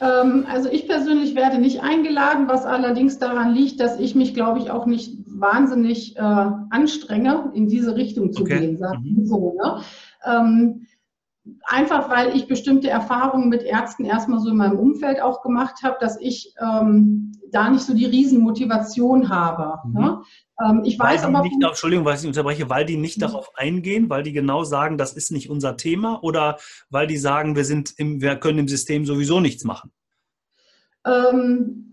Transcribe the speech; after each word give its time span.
Ähm, 0.00 0.46
also 0.48 0.68
ich 0.70 0.86
persönlich 0.86 1.34
werde 1.34 1.58
nicht 1.58 1.82
eingeladen, 1.82 2.48
was 2.48 2.64
allerdings 2.64 3.18
daran 3.18 3.54
liegt, 3.54 3.80
dass 3.80 3.98
ich 3.98 4.14
mich, 4.14 4.34
glaube 4.34 4.58
ich, 4.58 4.70
auch 4.70 4.86
nicht 4.86 5.16
wahnsinnig 5.26 6.16
äh, 6.16 6.20
anstrenge, 6.20 7.50
in 7.54 7.68
diese 7.68 7.96
Richtung 7.96 8.32
zu 8.32 8.42
okay. 8.42 8.60
gehen, 8.60 8.76
sagen 8.76 9.16
mhm. 9.16 9.26
so. 9.26 9.54
Ne? 9.54 9.82
Ähm, 10.24 10.86
einfach 11.64 12.10
weil 12.10 12.36
ich 12.36 12.46
bestimmte 12.46 12.90
Erfahrungen 12.90 13.48
mit 13.48 13.62
Ärzten 13.62 14.04
erstmal 14.04 14.40
so 14.40 14.50
in 14.50 14.56
meinem 14.56 14.78
Umfeld 14.78 15.20
auch 15.20 15.42
gemacht 15.42 15.82
habe, 15.82 15.96
dass 16.00 16.20
ich 16.20 16.54
ähm, 16.60 17.32
da 17.50 17.70
nicht 17.70 17.84
so 17.84 17.94
die 17.94 18.06
Riesenmotivation 18.06 19.28
habe. 19.28 19.80
Mhm. 19.88 19.94
Ne? 19.94 20.22
Ähm, 20.64 20.82
ich 20.84 20.98
weil 20.98 21.14
weiß 21.14 21.24
aber. 21.24 21.42
Nicht, 21.42 21.62
Entschuldigung, 21.62 22.04
weil 22.04 22.18
ich 22.18 22.26
unterbreche, 22.26 22.68
weil 22.68 22.84
die 22.84 22.96
nicht 22.96 23.18
mhm. 23.18 23.22
darauf 23.22 23.50
eingehen, 23.56 24.10
weil 24.10 24.22
die 24.22 24.32
genau 24.32 24.64
sagen, 24.64 24.98
das 24.98 25.12
ist 25.12 25.30
nicht 25.30 25.50
unser 25.50 25.76
Thema 25.76 26.22
oder 26.22 26.58
weil 26.90 27.06
die 27.06 27.16
sagen, 27.16 27.56
wir, 27.56 27.64
sind 27.64 27.94
im, 27.96 28.20
wir 28.20 28.36
können 28.36 28.58
im 28.58 28.68
System 28.68 29.06
sowieso 29.06 29.40
nichts 29.40 29.64
machen? 29.64 29.92
Ähm, 31.06 31.88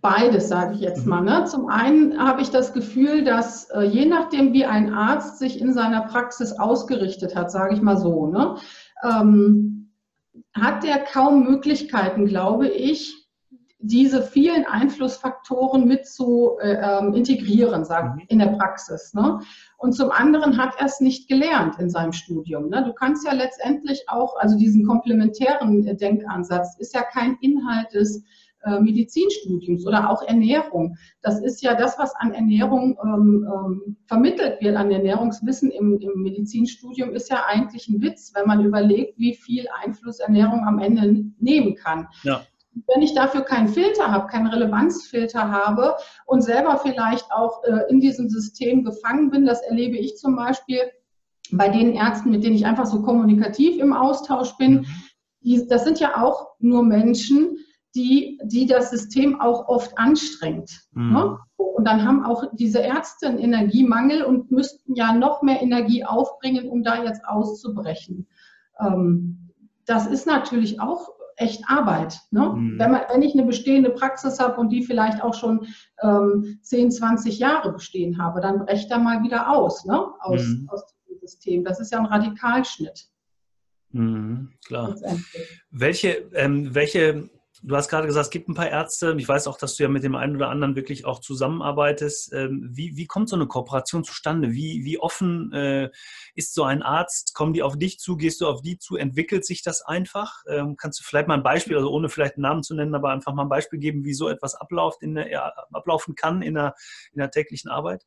beides, 0.00 0.48
sage 0.48 0.74
ich 0.74 0.80
jetzt 0.80 1.04
mhm. 1.04 1.10
mal. 1.10 1.20
Ne? 1.22 1.44
Zum 1.44 1.68
einen 1.68 2.18
habe 2.18 2.42
ich 2.42 2.50
das 2.50 2.72
Gefühl, 2.72 3.24
dass 3.24 3.70
äh, 3.70 3.82
je 3.82 4.06
nachdem, 4.06 4.52
wie 4.52 4.66
ein 4.66 4.92
Arzt 4.92 5.38
sich 5.38 5.60
in 5.60 5.72
seiner 5.72 6.02
Praxis 6.02 6.52
ausgerichtet 6.52 7.36
hat, 7.36 7.50
sage 7.50 7.74
ich 7.74 7.80
mal 7.80 7.96
so, 7.96 8.26
ne? 8.26 8.56
ähm, 9.04 9.92
hat 10.54 10.82
der 10.82 10.98
kaum 10.98 11.44
Möglichkeiten, 11.44 12.26
glaube 12.26 12.68
ich, 12.68 13.21
diese 13.82 14.22
vielen 14.22 14.64
Einflussfaktoren 14.64 15.86
mit 15.86 16.06
zu 16.06 16.56
äh, 16.60 16.76
ähm, 16.80 17.14
integrieren, 17.14 17.84
sagt 17.84 18.16
mhm. 18.16 18.22
in 18.28 18.38
der 18.38 18.46
Praxis. 18.46 19.12
Ne? 19.12 19.40
Und 19.76 19.92
zum 19.92 20.10
anderen 20.12 20.56
hat 20.56 20.74
er 20.78 20.86
es 20.86 21.00
nicht 21.00 21.28
gelernt 21.28 21.78
in 21.78 21.90
seinem 21.90 22.12
Studium. 22.12 22.68
Ne? 22.68 22.84
Du 22.84 22.92
kannst 22.92 23.26
ja 23.26 23.32
letztendlich 23.32 24.04
auch, 24.08 24.36
also 24.38 24.56
diesen 24.56 24.86
komplementären 24.86 25.86
äh, 25.86 25.96
Denkansatz 25.96 26.76
ist 26.78 26.94
ja 26.94 27.02
kein 27.02 27.36
Inhalt 27.40 27.92
des 27.92 28.22
äh, 28.64 28.78
Medizinstudiums 28.78 29.84
oder 29.84 30.08
auch 30.08 30.22
Ernährung. 30.22 30.96
Das 31.20 31.40
ist 31.40 31.60
ja 31.62 31.74
das, 31.74 31.98
was 31.98 32.14
an 32.14 32.32
Ernährung 32.32 32.96
ähm, 33.04 33.48
ähm, 33.52 33.96
vermittelt 34.06 34.60
wird, 34.60 34.76
an 34.76 34.92
Ernährungswissen 34.92 35.72
im, 35.72 35.98
im, 35.98 36.22
Medizinstudium, 36.22 37.10
ist 37.10 37.28
ja 37.28 37.42
eigentlich 37.48 37.88
ein 37.88 38.00
Witz, 38.00 38.32
wenn 38.36 38.46
man 38.46 38.64
überlegt, 38.64 39.18
wie 39.18 39.34
viel 39.34 39.66
Einfluss 39.82 40.20
Ernährung 40.20 40.64
am 40.64 40.78
Ende 40.78 41.24
nehmen 41.40 41.74
kann. 41.74 42.06
Ja 42.22 42.42
wenn 42.86 43.02
ich 43.02 43.14
dafür 43.14 43.42
keinen 43.42 43.68
Filter 43.68 44.10
habe, 44.10 44.28
keinen 44.28 44.46
Relevanzfilter 44.46 45.50
habe 45.50 45.96
und 46.26 46.42
selber 46.42 46.78
vielleicht 46.78 47.30
auch 47.30 47.62
äh, 47.64 47.90
in 47.90 48.00
diesem 48.00 48.28
System 48.28 48.84
gefangen 48.84 49.30
bin, 49.30 49.44
das 49.44 49.60
erlebe 49.62 49.98
ich 49.98 50.16
zum 50.16 50.36
Beispiel 50.36 50.80
bei 51.50 51.68
den 51.68 51.94
Ärzten, 51.94 52.30
mit 52.30 52.44
denen 52.44 52.56
ich 52.56 52.66
einfach 52.66 52.86
so 52.86 53.02
kommunikativ 53.02 53.78
im 53.78 53.92
Austausch 53.92 54.56
bin. 54.56 54.72
Mhm. 54.72 54.86
Die, 55.42 55.66
das 55.66 55.84
sind 55.84 56.00
ja 56.00 56.22
auch 56.22 56.48
nur 56.60 56.82
Menschen, 56.82 57.58
die, 57.94 58.40
die 58.44 58.66
das 58.66 58.90
System 58.90 59.40
auch 59.40 59.68
oft 59.68 59.98
anstrengt. 59.98 60.70
Mhm. 60.92 61.12
Ne? 61.12 61.38
Und 61.56 61.84
dann 61.86 62.06
haben 62.06 62.24
auch 62.24 62.44
diese 62.52 62.78
Ärzte 62.78 63.26
einen 63.26 63.38
Energiemangel 63.38 64.22
und 64.22 64.50
müssten 64.50 64.94
ja 64.94 65.12
noch 65.12 65.42
mehr 65.42 65.62
Energie 65.62 66.04
aufbringen, 66.04 66.68
um 66.68 66.82
da 66.82 67.04
jetzt 67.04 67.24
auszubrechen. 67.26 68.28
Ähm, 68.80 69.50
das 69.84 70.06
ist 70.06 70.26
natürlich 70.26 70.80
auch 70.80 71.10
echt 71.36 71.62
Arbeit. 71.68 72.18
Ne? 72.30 72.40
Mhm. 72.40 72.78
Wenn, 72.78 72.90
man, 72.90 73.02
wenn 73.12 73.22
ich 73.22 73.34
eine 73.34 73.44
bestehende 73.44 73.90
Praxis 73.90 74.38
habe 74.38 74.60
und 74.60 74.70
die 74.70 74.82
vielleicht 74.82 75.22
auch 75.22 75.34
schon 75.34 75.66
ähm, 76.02 76.58
10, 76.62 76.90
20 76.90 77.38
Jahre 77.38 77.72
bestehen 77.72 78.18
habe, 78.18 78.40
dann 78.40 78.64
brecht 78.64 78.90
da 78.90 78.98
mal 78.98 79.22
wieder 79.22 79.50
aus, 79.50 79.84
ne? 79.84 80.06
aus, 80.20 80.42
mhm. 80.42 80.68
aus 80.70 80.84
dem 81.08 81.18
System. 81.20 81.64
Das 81.64 81.80
ist 81.80 81.92
ja 81.92 81.98
ein 81.98 82.06
Radikalschnitt. 82.06 83.08
Mhm, 83.90 84.50
klar. 84.66 84.94
Welche, 85.70 86.28
ähm, 86.34 86.74
welche 86.74 87.28
Du 87.64 87.76
hast 87.76 87.88
gerade 87.88 88.08
gesagt, 88.08 88.26
es 88.26 88.30
gibt 88.30 88.48
ein 88.48 88.54
paar 88.54 88.68
Ärzte. 88.68 89.14
Ich 89.16 89.28
weiß 89.28 89.46
auch, 89.46 89.56
dass 89.56 89.76
du 89.76 89.84
ja 89.84 89.88
mit 89.88 90.02
dem 90.02 90.16
einen 90.16 90.34
oder 90.34 90.48
anderen 90.48 90.74
wirklich 90.74 91.04
auch 91.04 91.20
zusammenarbeitest. 91.20 92.32
Ähm, 92.32 92.68
wie, 92.72 92.96
wie 92.96 93.06
kommt 93.06 93.28
so 93.28 93.36
eine 93.36 93.46
Kooperation 93.46 94.02
zustande? 94.02 94.50
Wie, 94.50 94.84
wie 94.84 94.98
offen 94.98 95.52
äh, 95.52 95.90
ist 96.34 96.54
so 96.54 96.64
ein 96.64 96.82
Arzt? 96.82 97.34
Kommen 97.34 97.52
die 97.52 97.62
auf 97.62 97.78
dich 97.78 98.00
zu? 98.00 98.16
Gehst 98.16 98.40
du 98.40 98.48
auf 98.48 98.62
die 98.62 98.78
zu? 98.78 98.96
Entwickelt 98.96 99.46
sich 99.46 99.62
das 99.62 99.82
einfach? 99.82 100.42
Ähm, 100.48 100.76
kannst 100.76 100.98
du 100.98 101.04
vielleicht 101.04 101.28
mal 101.28 101.34
ein 101.34 101.44
Beispiel, 101.44 101.76
also 101.76 101.88
ohne 101.88 102.08
vielleicht 102.08 102.34
einen 102.34 102.42
Namen 102.42 102.64
zu 102.64 102.74
nennen, 102.74 102.96
aber 102.96 103.10
einfach 103.10 103.32
mal 103.32 103.44
ein 103.44 103.48
Beispiel 103.48 103.78
geben, 103.78 104.04
wie 104.04 104.14
so 104.14 104.28
etwas 104.28 104.56
abläuft 104.56 105.00
in 105.00 105.14
der, 105.14 105.30
ja, 105.30 105.52
ablaufen 105.72 106.16
kann 106.16 106.42
in 106.42 106.54
der, 106.54 106.74
in 107.12 107.20
der 107.20 107.30
täglichen 107.30 107.70
Arbeit? 107.70 108.04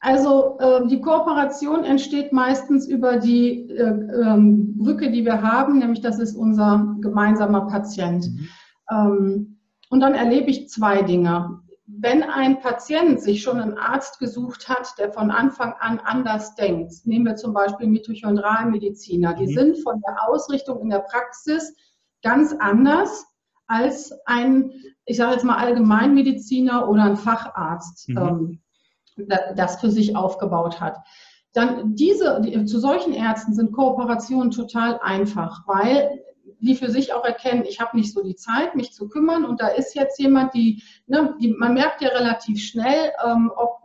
Also 0.00 0.58
äh, 0.58 0.86
die 0.88 1.00
Kooperation 1.00 1.84
entsteht 1.84 2.32
meistens 2.32 2.88
über 2.88 3.18
die 3.18 3.70
äh, 3.70 3.84
ähm, 3.84 4.76
Brücke, 4.76 5.12
die 5.12 5.24
wir 5.24 5.42
haben, 5.42 5.78
nämlich 5.78 6.00
das 6.00 6.18
ist 6.18 6.34
unser 6.34 6.96
gemeinsamer 7.00 7.68
Patient. 7.68 8.26
Mhm. 8.26 8.48
Ähm, 8.90 9.58
und 9.90 10.00
dann 10.00 10.14
erlebe 10.14 10.50
ich 10.50 10.68
zwei 10.68 11.02
Dinge. 11.02 11.60
Wenn 11.86 12.22
ein 12.22 12.60
Patient 12.60 13.20
sich 13.20 13.42
schon 13.42 13.60
einen 13.60 13.76
Arzt 13.76 14.18
gesucht 14.18 14.68
hat, 14.68 14.98
der 14.98 15.12
von 15.12 15.30
Anfang 15.30 15.74
an 15.78 16.00
anders 16.00 16.54
denkt, 16.54 16.94
nehmen 17.04 17.26
wir 17.26 17.36
zum 17.36 17.52
Beispiel 17.52 17.86
Mitochondrialmediziner, 17.86 19.34
die 19.34 19.46
mhm. 19.46 19.54
sind 19.54 19.78
von 19.82 20.00
der 20.06 20.28
Ausrichtung 20.28 20.80
in 20.80 20.90
der 20.90 21.00
Praxis 21.00 21.74
ganz 22.22 22.54
anders 22.58 23.26
als 23.66 24.12
ein, 24.24 24.72
ich 25.04 25.16
sage 25.16 25.34
jetzt 25.34 25.44
mal 25.44 25.56
Allgemeinmediziner 25.56 26.88
oder 26.88 27.04
ein 27.04 27.16
Facharzt 27.16 28.08
mhm. 28.08 28.18
ähm, 28.18 28.60
das 29.54 29.80
für 29.80 29.90
sich 29.90 30.16
aufgebaut 30.16 30.80
hat. 30.80 30.98
Dann 31.52 31.94
diese, 31.94 32.40
die, 32.40 32.64
zu 32.64 32.80
solchen 32.80 33.12
Ärzten 33.12 33.54
sind 33.54 33.72
Kooperationen 33.72 34.50
total 34.50 34.98
einfach, 35.00 35.68
weil 35.68 36.23
die 36.64 36.74
für 36.74 36.90
sich 36.90 37.12
auch 37.12 37.24
erkennen, 37.24 37.64
ich 37.68 37.80
habe 37.80 37.96
nicht 37.96 38.12
so 38.12 38.22
die 38.22 38.36
Zeit, 38.36 38.74
mich 38.74 38.92
zu 38.92 39.08
kümmern. 39.08 39.44
Und 39.44 39.60
da 39.60 39.68
ist 39.68 39.94
jetzt 39.94 40.18
jemand, 40.18 40.54
die, 40.54 40.82
ne, 41.06 41.34
die 41.40 41.48
man 41.52 41.74
merkt 41.74 42.00
ja 42.00 42.08
relativ 42.08 42.62
schnell, 42.62 43.12
ähm, 43.24 43.52
ob 43.54 43.82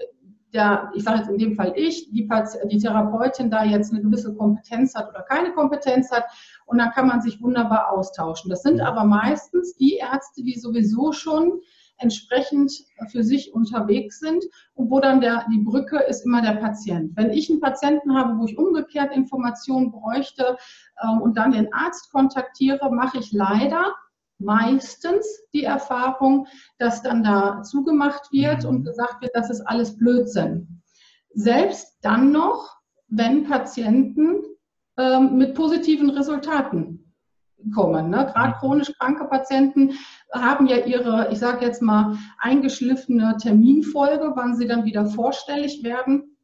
der, 0.53 0.91
ich 0.95 1.03
sage 1.03 1.19
jetzt 1.19 1.29
in 1.29 1.37
dem 1.37 1.55
Fall 1.55 1.73
ich, 1.75 2.09
die, 2.11 2.27
die 2.71 2.77
Therapeutin 2.79 3.51
da 3.51 3.63
jetzt 3.63 3.93
eine 3.93 4.01
gewisse 4.01 4.33
Kompetenz 4.33 4.95
hat 4.95 5.09
oder 5.09 5.21
keine 5.21 5.53
Kompetenz 5.53 6.11
hat. 6.11 6.25
Und 6.65 6.79
dann 6.79 6.91
kann 6.91 7.07
man 7.07 7.21
sich 7.21 7.41
wunderbar 7.41 7.91
austauschen. 7.91 8.49
Das 8.49 8.63
sind 8.63 8.81
aber 8.81 9.03
meistens 9.03 9.75
die 9.75 9.97
Ärzte, 9.97 10.43
die 10.43 10.59
sowieso 10.59 11.11
schon 11.11 11.61
entsprechend 11.99 12.71
für 13.11 13.23
sich 13.23 13.53
unterwegs 13.53 14.19
sind 14.19 14.43
und 14.73 14.89
wo 14.89 14.99
dann 14.99 15.21
der, 15.21 15.45
die 15.51 15.59
Brücke 15.59 15.99
ist 15.99 16.25
immer 16.25 16.41
der 16.41 16.55
Patient. 16.55 17.15
Wenn 17.15 17.31
ich 17.31 17.49
einen 17.49 17.59
Patienten 17.59 18.17
habe, 18.17 18.37
wo 18.39 18.45
ich 18.45 18.57
umgekehrt 18.57 19.15
Informationen 19.15 19.91
bräuchte 19.91 20.57
äh, 20.97 21.21
und 21.21 21.37
dann 21.37 21.51
den 21.51 21.73
Arzt 21.73 22.11
kontaktiere, 22.11 22.91
mache 22.91 23.19
ich 23.19 23.31
leider 23.31 23.93
meistens 24.39 25.43
die 25.53 25.63
Erfahrung, 25.63 26.47
dass 26.77 27.03
dann 27.03 27.23
da 27.23 27.61
zugemacht 27.61 28.31
wird 28.31 28.65
und 28.65 28.79
mhm. 28.79 28.85
gesagt 28.85 29.21
wird, 29.21 29.31
das 29.35 29.49
ist 29.49 29.61
alles 29.61 29.97
Blödsinn. 29.97 30.81
Selbst 31.33 31.97
dann 32.01 32.31
noch, 32.31 32.77
wenn 33.07 33.43
Patienten 33.43 34.43
ähm, 34.97 35.37
mit 35.37 35.55
positiven 35.55 36.09
Resultaten 36.09 36.98
kommen. 37.73 38.09
Ne? 38.09 38.31
Gerade 38.33 38.49
mhm. 38.49 38.59
chronisch 38.59 38.93
kranke 38.97 39.25
Patienten 39.25 39.91
haben 40.33 40.67
ja 40.67 40.77
ihre, 40.77 41.29
ich 41.31 41.39
sage 41.39 41.65
jetzt 41.65 41.81
mal, 41.81 42.17
eingeschliffene 42.39 43.37
Terminfolge, 43.41 44.33
wann 44.35 44.55
sie 44.55 44.67
dann 44.67 44.85
wieder 44.85 45.05
vorstellig 45.05 45.83
werden. 45.83 46.35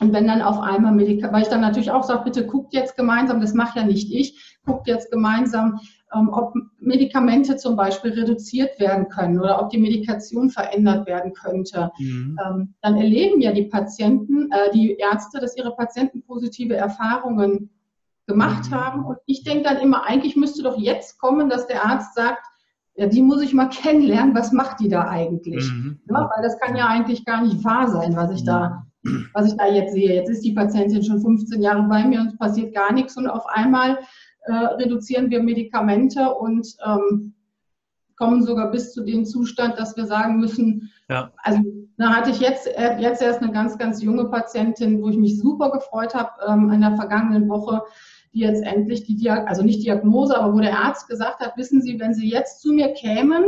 Und 0.00 0.14
wenn 0.14 0.26
dann 0.26 0.40
auf 0.40 0.58
einmal 0.58 0.92
Medikamente, 0.92 1.34
weil 1.34 1.42
ich 1.42 1.48
dann 1.48 1.60
natürlich 1.60 1.90
auch 1.90 2.04
sage, 2.04 2.24
bitte 2.24 2.46
guckt 2.46 2.72
jetzt 2.72 2.96
gemeinsam, 2.96 3.40
das 3.40 3.52
mache 3.52 3.80
ja 3.80 3.84
nicht 3.84 4.10
ich, 4.10 4.58
guckt 4.64 4.88
jetzt 4.88 5.10
gemeinsam, 5.10 5.78
ähm, 6.14 6.30
ob 6.32 6.54
Medikamente 6.78 7.56
zum 7.56 7.76
Beispiel 7.76 8.12
reduziert 8.12 8.80
werden 8.80 9.08
können 9.08 9.38
oder 9.38 9.62
ob 9.62 9.68
die 9.68 9.78
Medikation 9.78 10.48
verändert 10.48 11.06
werden 11.06 11.34
könnte. 11.34 11.90
Mhm. 11.98 12.38
Ähm, 12.44 12.74
dann 12.80 12.96
erleben 12.96 13.42
ja 13.42 13.52
die 13.52 13.66
Patienten, 13.66 14.50
äh, 14.50 14.70
die 14.72 14.96
Ärzte, 14.96 15.38
dass 15.38 15.56
ihre 15.56 15.76
Patienten 15.76 16.22
positive 16.22 16.76
Erfahrungen 16.76 17.70
gemacht 18.30 18.70
mhm. 18.70 18.74
haben. 18.74 19.04
Und 19.04 19.18
ich 19.26 19.44
denke 19.44 19.64
dann 19.64 19.78
immer, 19.78 20.06
eigentlich 20.06 20.36
müsste 20.36 20.62
doch 20.62 20.78
jetzt 20.78 21.18
kommen, 21.18 21.50
dass 21.50 21.66
der 21.66 21.84
Arzt 21.84 22.14
sagt, 22.14 22.42
ja, 22.94 23.06
die 23.06 23.22
muss 23.22 23.42
ich 23.42 23.54
mal 23.54 23.68
kennenlernen, 23.68 24.34
was 24.34 24.52
macht 24.52 24.80
die 24.80 24.88
da 24.88 25.08
eigentlich? 25.08 25.70
Mhm. 25.70 26.00
Ja, 26.08 26.30
weil 26.34 26.42
das 26.42 26.58
kann 26.58 26.76
ja 26.76 26.86
eigentlich 26.86 27.24
gar 27.24 27.42
nicht 27.42 27.64
wahr 27.64 27.88
sein, 27.88 28.16
was 28.16 28.30
ich 28.32 28.44
da, 28.44 28.84
mhm. 29.02 29.28
was 29.32 29.46
ich 29.46 29.56
da 29.56 29.66
jetzt 29.66 29.92
sehe. 29.92 30.14
Jetzt 30.14 30.30
ist 30.30 30.44
die 30.44 30.52
Patientin 30.52 31.02
schon 31.02 31.20
15 31.20 31.62
Jahre 31.62 31.82
bei 31.84 32.04
mir 32.04 32.20
und 32.20 32.28
es 32.28 32.38
passiert 32.38 32.74
gar 32.74 32.92
nichts 32.92 33.16
und 33.16 33.26
auf 33.26 33.46
einmal 33.46 33.98
äh, 34.42 34.52
reduzieren 34.52 35.30
wir 35.30 35.42
Medikamente 35.42 36.34
und 36.34 36.66
ähm, 36.84 37.34
kommen 38.16 38.42
sogar 38.42 38.70
bis 38.70 38.92
zu 38.92 39.02
dem 39.02 39.24
Zustand, 39.24 39.78
dass 39.78 39.96
wir 39.96 40.04
sagen 40.04 40.38
müssen, 40.38 40.90
ja. 41.08 41.32
also 41.42 41.60
da 41.96 42.14
hatte 42.14 42.30
ich 42.30 42.40
jetzt, 42.40 42.66
äh, 42.66 42.98
jetzt 42.98 43.22
erst 43.22 43.42
eine 43.42 43.52
ganz, 43.52 43.76
ganz 43.76 44.02
junge 44.02 44.26
Patientin, 44.26 45.02
wo 45.02 45.08
ich 45.08 45.16
mich 45.16 45.38
super 45.38 45.70
gefreut 45.70 46.14
habe 46.14 46.30
ähm, 46.48 46.70
in 46.70 46.80
der 46.80 46.96
vergangenen 46.96 47.48
Woche, 47.48 47.82
die 48.32 48.40
jetzt 48.40 48.62
endlich 48.62 49.04
die 49.04 49.16
Diagnose, 49.16 49.48
also 49.48 49.62
nicht 49.62 49.84
Diagnose, 49.84 50.38
aber 50.38 50.54
wo 50.54 50.60
der 50.60 50.78
Arzt 50.78 51.08
gesagt 51.08 51.40
hat, 51.40 51.56
wissen 51.56 51.82
Sie, 51.82 51.98
wenn 51.98 52.14
Sie 52.14 52.30
jetzt 52.30 52.60
zu 52.60 52.72
mir 52.72 52.92
kämen 52.92 53.44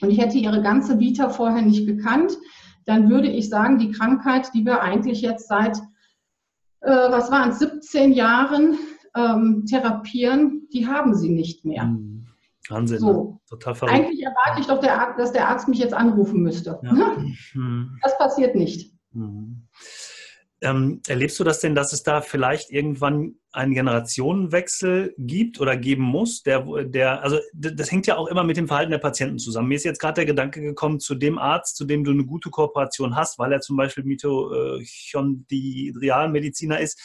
und 0.00 0.10
ich 0.10 0.18
hätte 0.18 0.38
Ihre 0.38 0.62
ganze 0.62 0.98
Vita 0.98 1.30
vorher 1.30 1.62
nicht 1.62 1.86
gekannt, 1.86 2.36
dann 2.84 3.10
würde 3.10 3.28
ich 3.28 3.48
sagen, 3.48 3.78
die 3.78 3.90
Krankheit, 3.90 4.50
die 4.54 4.64
wir 4.64 4.82
eigentlich 4.82 5.20
jetzt 5.20 5.48
seit, 5.48 5.78
äh, 6.80 6.90
was 6.90 7.30
waren 7.30 7.50
es, 7.50 7.58
17 7.60 8.12
Jahren 8.12 8.78
ähm, 9.14 9.64
therapieren, 9.66 10.68
die 10.72 10.86
haben 10.86 11.14
Sie 11.14 11.28
nicht 11.28 11.64
mehr. 11.64 11.84
Mhm. 11.84 12.26
Wahnsinn, 12.68 12.98
so. 12.98 13.12
Ne? 13.12 13.38
total 13.48 13.74
verrückt. 13.74 13.98
Eigentlich 13.98 14.22
erwarte 14.22 14.60
ich 14.60 14.66
doch, 14.66 14.80
der 14.80 15.14
dass 15.16 15.32
der 15.32 15.48
Arzt 15.48 15.68
mich 15.68 15.78
jetzt 15.78 15.94
anrufen 15.94 16.42
müsste. 16.42 16.80
Ja. 16.82 17.16
Mhm. 17.54 17.98
Das 18.02 18.16
passiert 18.18 18.54
nicht. 18.54 18.92
Mhm. 19.12 19.68
Ähm, 20.62 21.02
erlebst 21.08 21.40
du 21.40 21.44
das 21.44 21.58
denn, 21.58 21.74
dass 21.74 21.92
es 21.92 22.04
da 22.04 22.20
vielleicht 22.20 22.70
irgendwann 22.70 23.34
einen 23.50 23.74
Generationenwechsel 23.74 25.12
gibt 25.18 25.60
oder 25.60 25.76
geben 25.76 26.04
muss? 26.04 26.44
Der, 26.44 26.64
der, 26.84 27.24
also 27.24 27.40
das 27.52 27.90
hängt 27.90 28.06
ja 28.06 28.16
auch 28.16 28.28
immer 28.28 28.44
mit 28.44 28.56
dem 28.56 28.68
Verhalten 28.68 28.92
der 28.92 28.98
Patienten 28.98 29.38
zusammen. 29.38 29.66
Mir 29.68 29.74
ist 29.74 29.84
jetzt 29.84 30.00
gerade 30.00 30.14
der 30.14 30.26
Gedanke 30.26 30.60
gekommen, 30.60 31.00
zu 31.00 31.16
dem 31.16 31.36
Arzt, 31.36 31.76
zu 31.76 31.84
dem 31.84 32.04
du 32.04 32.12
eine 32.12 32.24
gute 32.24 32.50
Kooperation 32.50 33.16
hast, 33.16 33.40
weil 33.40 33.52
er 33.52 33.58
zum 33.60 33.76
Beispiel 33.76 34.04
Mitochondrialmediziner 34.04 36.78
ist, 36.78 37.00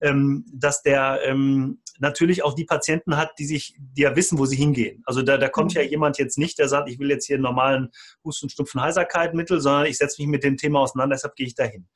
ähm, 0.00 0.44
dass 0.52 0.82
der 0.82 1.20
ähm, 1.24 1.80
natürlich 2.00 2.42
auch 2.42 2.54
die 2.54 2.64
Patienten 2.64 3.16
hat, 3.16 3.38
die 3.38 3.46
sich, 3.46 3.76
die 3.78 4.02
ja 4.02 4.16
wissen, 4.16 4.38
wo 4.38 4.46
sie 4.46 4.56
hingehen. 4.56 5.04
Also 5.06 5.22
da, 5.22 5.38
da 5.38 5.48
kommt 5.48 5.74
mhm. 5.74 5.80
ja 5.80 5.86
jemand 5.86 6.18
jetzt 6.18 6.38
nicht, 6.38 6.58
der 6.58 6.68
sagt, 6.68 6.90
ich 6.90 6.98
will 6.98 7.10
jetzt 7.10 7.26
hier 7.26 7.36
einen 7.36 7.44
normalen 7.44 7.90
Husten, 8.24 8.50
Schnupfen, 8.50 8.80
Heiserkeit 8.80 9.32
Mittel, 9.32 9.60
sondern 9.60 9.86
ich 9.86 9.96
setze 9.96 10.20
mich 10.20 10.28
mit 10.28 10.42
dem 10.42 10.56
Thema 10.56 10.80
auseinander, 10.80 11.14
deshalb 11.14 11.36
gehe 11.36 11.46
ich 11.46 11.54
dahin. 11.54 11.86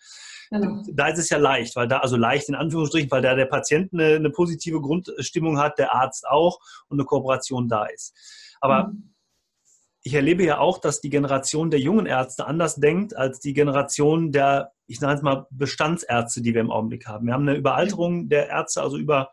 Genau. 0.51 0.83
Da 0.93 1.09
ist 1.09 1.19
es 1.19 1.31
ja 1.31 1.39
leicht, 1.39 1.77
weil 1.77 1.87
da, 1.87 1.99
also 1.99 2.17
leicht 2.17 2.49
in 2.49 2.57
Anführungsstrichen, 2.57 3.11
weil 3.11 3.23
da 3.23 3.35
der 3.35 3.47
Patient 3.47 3.93
eine, 3.93 4.17
eine 4.17 4.31
positive 4.31 4.81
Grundstimmung 4.81 5.59
hat, 5.59 5.79
der 5.79 5.95
Arzt 5.95 6.27
auch 6.27 6.59
und 6.89 6.99
eine 6.99 7.07
Kooperation 7.07 7.69
da 7.69 7.85
ist. 7.87 8.17
Aber 8.61 8.89
mhm. 8.89 9.15
ich 10.03 10.13
erlebe 10.15 10.45
ja 10.45 10.59
auch, 10.59 10.79
dass 10.79 11.01
die 11.01 11.11
Generation 11.11 11.71
der 11.71 11.79
jungen 11.79 12.07
Ärzte 12.07 12.47
anders 12.47 12.77
denkt 12.77 13.17
als 13.17 13.39
die 13.39 13.55
Generation 13.55 14.33
der, 14.33 14.73
ich 14.89 14.99
sage 14.99 15.13
jetzt 15.15 15.23
mal, 15.23 15.47
Bestandsärzte, 15.51 16.43
die 16.43 16.53
wir 16.53 16.61
im 16.61 16.73
Augenblick 16.73 17.07
haben. 17.07 17.27
Wir 17.27 17.35
haben 17.35 17.49
eine 17.49 17.57
Überalterung 17.57 18.29
der 18.29 18.49
Ärzte, 18.49 18.83
also 18.83 18.97
über 18.97 19.31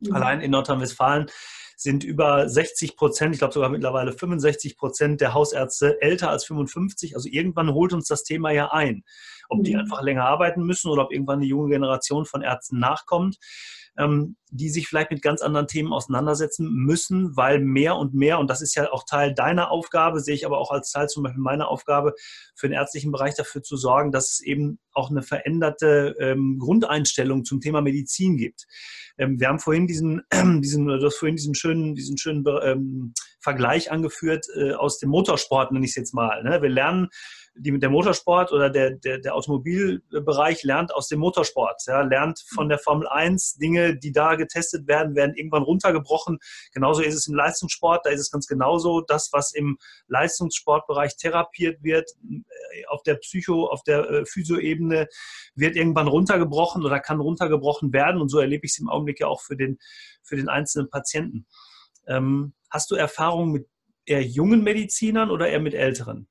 mhm. 0.00 0.14
allein 0.14 0.40
in 0.40 0.52
Nordrhein-Westfalen 0.52 1.26
sind 1.76 2.04
über 2.04 2.48
60 2.48 2.96
Prozent, 2.96 3.34
ich 3.34 3.38
glaube 3.38 3.54
sogar 3.54 3.68
mittlerweile 3.68 4.12
65 4.12 4.76
Prozent 4.76 5.20
der 5.20 5.34
Hausärzte 5.34 6.00
älter 6.00 6.30
als 6.30 6.44
55. 6.46 7.14
Also 7.14 7.28
irgendwann 7.30 7.72
holt 7.72 7.92
uns 7.92 8.08
das 8.08 8.24
Thema 8.24 8.50
ja 8.50 8.72
ein. 8.72 9.04
Ob 9.48 9.62
die 9.62 9.74
mhm. 9.74 9.80
einfach 9.80 10.02
länger 10.02 10.24
arbeiten 10.24 10.64
müssen 10.64 10.90
oder 10.90 11.04
ob 11.04 11.12
irgendwann 11.12 11.38
eine 11.38 11.46
junge 11.46 11.70
Generation 11.70 12.24
von 12.24 12.42
Ärzten 12.42 12.78
nachkommt 12.78 13.36
ähm, 13.98 14.36
die 14.50 14.68
sich 14.68 14.86
vielleicht 14.86 15.10
mit 15.10 15.22
ganz 15.22 15.42
anderen 15.42 15.66
Themen 15.66 15.92
auseinandersetzen 15.92 16.70
müssen, 16.72 17.36
weil 17.36 17.60
mehr 17.60 17.96
und 17.96 18.14
mehr, 18.14 18.38
und 18.38 18.48
das 18.48 18.62
ist 18.62 18.74
ja 18.74 18.90
auch 18.92 19.04
Teil 19.04 19.34
deiner 19.34 19.70
Aufgabe, 19.70 20.20
sehe 20.20 20.34
ich 20.34 20.46
aber 20.46 20.58
auch 20.58 20.70
als 20.70 20.92
Teil 20.92 21.08
zum 21.08 21.24
Beispiel 21.24 21.42
meiner 21.42 21.68
Aufgabe, 21.68 22.14
für 22.54 22.68
den 22.68 22.74
ärztlichen 22.74 23.12
Bereich 23.12 23.34
dafür 23.34 23.62
zu 23.62 23.76
sorgen, 23.76 24.12
dass 24.12 24.32
es 24.32 24.40
eben 24.40 24.78
auch 24.92 25.10
eine 25.10 25.22
veränderte 25.22 26.14
ähm, 26.20 26.58
Grundeinstellung 26.58 27.44
zum 27.44 27.60
Thema 27.60 27.80
Medizin 27.80 28.36
gibt. 28.36 28.66
Ähm, 29.18 29.40
wir 29.40 29.48
haben 29.48 29.58
vorhin 29.58 29.86
diesen, 29.86 30.22
diesen, 30.62 30.86
du 30.86 31.04
hast 31.04 31.16
vorhin 31.16 31.36
diesen 31.36 31.54
schönen, 31.66 31.94
diesen 31.94 32.16
schönen 32.16 32.44
ähm, 32.62 33.12
Vergleich 33.46 33.92
angeführt 33.92 34.46
äh, 34.56 34.72
aus 34.72 34.98
dem 34.98 35.10
Motorsport, 35.10 35.70
nenne 35.70 35.84
ich 35.84 35.92
es 35.92 35.96
jetzt 35.96 36.14
mal. 36.14 36.42
Ne? 36.42 36.60
Wir 36.62 36.68
lernen 36.68 37.10
die 37.58 37.78
der 37.78 37.90
Motorsport 37.90 38.52
oder 38.52 38.70
der, 38.70 38.90
der, 38.90 39.18
der 39.18 39.34
Automobilbereich 39.34 40.62
lernt 40.62 40.94
aus 40.94 41.08
dem 41.08 41.20
Motorsport, 41.20 41.82
ja, 41.86 42.02
lernt 42.02 42.44
von 42.54 42.68
der 42.68 42.78
Formel 42.78 43.08
1 43.08 43.54
Dinge, 43.54 43.96
die 43.96 44.12
da 44.12 44.34
getestet 44.34 44.86
werden, 44.86 45.14
werden 45.14 45.34
irgendwann 45.34 45.62
runtergebrochen. 45.62 46.38
Genauso 46.72 47.02
ist 47.02 47.14
es 47.14 47.26
im 47.26 47.34
Leistungssport, 47.34 48.04
da 48.04 48.10
ist 48.10 48.20
es 48.20 48.30
ganz 48.30 48.46
genauso. 48.46 49.00
Das, 49.00 49.30
was 49.32 49.54
im 49.54 49.78
Leistungssportbereich 50.08 51.16
therapiert 51.16 51.82
wird, 51.82 52.10
äh, 52.28 52.86
auf 52.88 53.02
der 53.04 53.14
Psycho, 53.14 53.66
auf 53.66 53.82
der 53.84 54.10
äh, 54.10 54.26
Physioebene, 54.26 55.08
wird 55.54 55.76
irgendwann 55.76 56.08
runtergebrochen 56.08 56.84
oder 56.84 57.00
kann 57.00 57.20
runtergebrochen 57.20 57.92
werden. 57.92 58.20
Und 58.20 58.28
so 58.28 58.38
erlebe 58.38 58.66
ich 58.66 58.72
es 58.72 58.78
im 58.78 58.88
Augenblick 58.88 59.20
ja 59.20 59.28
auch 59.28 59.40
für 59.40 59.56
den, 59.56 59.78
für 60.22 60.36
den 60.36 60.48
einzelnen 60.48 60.90
Patienten. 60.90 61.46
Ähm, 62.06 62.52
hast 62.70 62.90
du 62.90 62.94
Erfahrung 62.94 63.52
mit 63.52 63.66
eher 64.04 64.22
jungen 64.22 64.62
Medizinern 64.62 65.30
oder 65.30 65.48
eher 65.48 65.60
mit 65.60 65.74
älteren? 65.74 66.28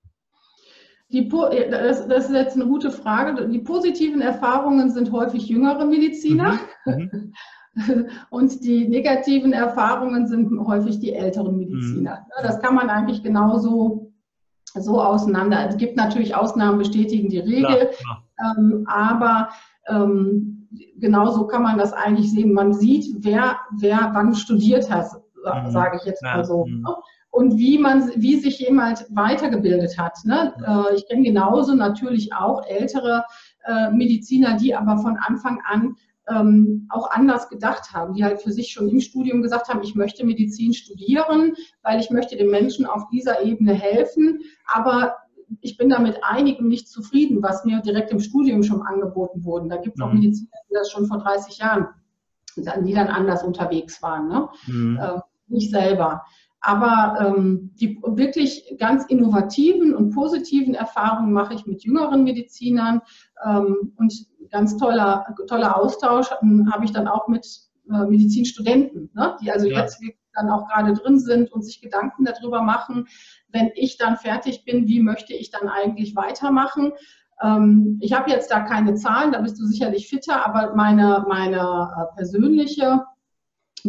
Die, 1.09 1.29
äh, 1.29 1.69
das, 1.69 2.07
das, 2.07 2.25
ist 2.25 2.33
jetzt 2.33 2.55
eine 2.55 2.65
gute 2.65 2.91
Frage. 2.91 3.47
Die 3.47 3.59
positiven 3.59 4.21
Erfahrungen 4.21 4.89
sind 4.91 5.11
häufig 5.11 5.47
jüngere 5.47 5.85
Mediziner. 5.85 6.59
Mhm. 6.85 7.33
Mhm. 7.75 8.07
Und 8.29 8.63
die 8.63 8.87
negativen 8.87 9.51
Erfahrungen 9.51 10.27
sind 10.27 10.49
häufig 10.65 11.01
die 11.01 11.11
älteren 11.11 11.57
Mediziner. 11.57 12.19
Mhm. 12.19 12.43
Das 12.43 12.61
kann 12.61 12.73
man 12.73 12.89
eigentlich 12.89 13.21
genauso 13.21 14.13
so 14.73 15.01
auseinander. 15.01 15.67
Es 15.67 15.75
gibt 15.77 15.97
natürlich 15.97 16.35
Ausnahmen, 16.35 16.77
bestätigen 16.77 17.29
die 17.29 17.39
Regel, 17.39 17.89
klar, 17.89 18.23
klar. 18.37 18.55
Ähm, 18.57 18.85
aber 18.87 19.49
ähm, 19.87 20.69
genauso 20.97 21.47
kann 21.47 21.63
man 21.63 21.77
das 21.77 21.93
eigentlich 21.93 22.31
sehen. 22.31 22.53
Man 22.53 22.73
sieht, 22.73 23.13
wer, 23.19 23.57
wer 23.77 24.11
wann 24.13 24.35
studiert 24.35 24.89
hat, 24.89 25.07
mhm. 25.53 25.71
sage 25.71 25.97
ich 25.97 26.05
jetzt 26.05 26.23
mal 26.23 26.43
so. 26.43 26.65
Mhm 26.65 26.85
und 27.35 27.57
wie 27.57 27.77
man, 27.77 28.09
wie 28.15 28.37
sich 28.37 28.59
jemand 28.59 29.05
weitergebildet 29.09 29.97
hat. 29.97 30.17
Ne? 30.23 30.53
Äh, 30.65 30.95
ich 30.95 31.05
kenne 31.05 31.23
genauso 31.23 31.75
natürlich 31.75 32.33
auch 32.33 32.65
ältere 32.65 33.25
äh, 33.65 33.91
Mediziner, 33.91 34.55
die 34.55 34.73
aber 34.73 34.99
von 34.99 35.17
Anfang 35.17 35.59
an 35.67 35.97
ähm, 36.29 36.87
auch 36.89 37.11
anders 37.11 37.49
gedacht 37.49 37.91
haben, 37.93 38.13
die 38.13 38.23
halt 38.23 38.41
für 38.41 38.53
sich 38.53 38.71
schon 38.71 38.87
im 38.87 39.01
Studium 39.01 39.41
gesagt 39.41 39.67
haben, 39.67 39.83
ich 39.83 39.95
möchte 39.95 40.25
Medizin 40.25 40.73
studieren, 40.73 41.53
weil 41.83 41.99
ich 41.99 42.09
möchte 42.09 42.37
den 42.37 42.49
Menschen 42.49 42.85
auf 42.85 43.03
dieser 43.11 43.43
Ebene 43.43 43.73
helfen, 43.73 44.39
aber 44.65 45.17
ich 45.59 45.77
bin 45.77 45.89
damit 45.89 46.19
einigem 46.23 46.69
nicht 46.69 46.87
zufrieden, 46.87 47.43
was 47.43 47.65
mir 47.65 47.81
direkt 47.81 48.11
im 48.11 48.21
Studium 48.21 48.63
schon 48.63 48.81
angeboten 48.81 49.43
wurde. 49.43 49.67
Da 49.67 49.77
gibt 49.77 49.97
es 49.97 50.01
auch 50.01 50.11
mhm. 50.11 50.19
Mediziner, 50.19 50.57
die 50.69 50.73
das 50.73 50.89
schon 50.89 51.05
vor 51.05 51.19
30 51.19 51.57
Jahren, 51.57 51.87
die 52.55 52.93
dann 52.93 53.07
anders 53.07 53.43
unterwegs 53.43 54.01
waren, 54.01 54.29
ne? 54.29 54.47
Mhm. 54.67 54.97
Äh, 54.97 55.19
nicht 55.47 55.71
selber. 55.71 56.23
Aber 56.61 57.19
ähm, 57.19 57.71
die 57.75 58.01
wirklich 58.03 58.75
ganz 58.79 59.05
innovativen 59.05 59.93
und 59.93 60.15
positiven 60.15 60.73
Erfahrungen 60.73 61.31
mache 61.31 61.53
ich 61.53 61.67
mit 61.67 61.83
jüngeren 61.83 62.23
Medizinern 62.23 63.01
ähm, 63.45 63.93
und 63.97 64.13
ganz 64.49 64.75
toller, 64.77 65.25
toller 65.47 65.77
Austausch 65.77 66.27
ähm, 66.41 66.67
habe 66.73 66.85
ich 66.85 66.91
dann 66.91 67.07
auch 67.07 67.27
mit 67.27 67.45
äh, 67.91 68.05
Medizinstudenten, 68.05 69.11
ne? 69.13 69.37
die 69.41 69.51
also 69.51 69.67
ja. 69.67 69.81
jetzt 69.81 70.01
dann 70.33 70.49
auch 70.49 70.67
gerade 70.67 70.93
drin 70.93 71.19
sind 71.19 71.51
und 71.51 71.63
sich 71.63 71.81
Gedanken 71.81 72.25
darüber 72.25 72.63
machen, 72.63 73.07
wenn 73.49 73.69
ich 73.75 73.97
dann 73.97 74.17
fertig 74.17 74.65
bin, 74.65 74.87
wie 74.87 75.01
möchte 75.01 75.33
ich 75.33 75.51
dann 75.51 75.69
eigentlich 75.69 76.15
weitermachen. 76.15 76.93
Ähm, 77.43 77.99
ich 78.01 78.13
habe 78.13 78.31
jetzt 78.31 78.51
da 78.51 78.61
keine 78.61 78.95
Zahlen, 78.95 79.31
da 79.31 79.41
bist 79.41 79.59
du 79.59 79.65
sicherlich 79.65 80.07
fitter, 80.07 80.45
aber 80.45 80.75
meine, 80.75 81.25
meine 81.27 81.57
äh, 81.95 82.15
persönliche 82.15 83.05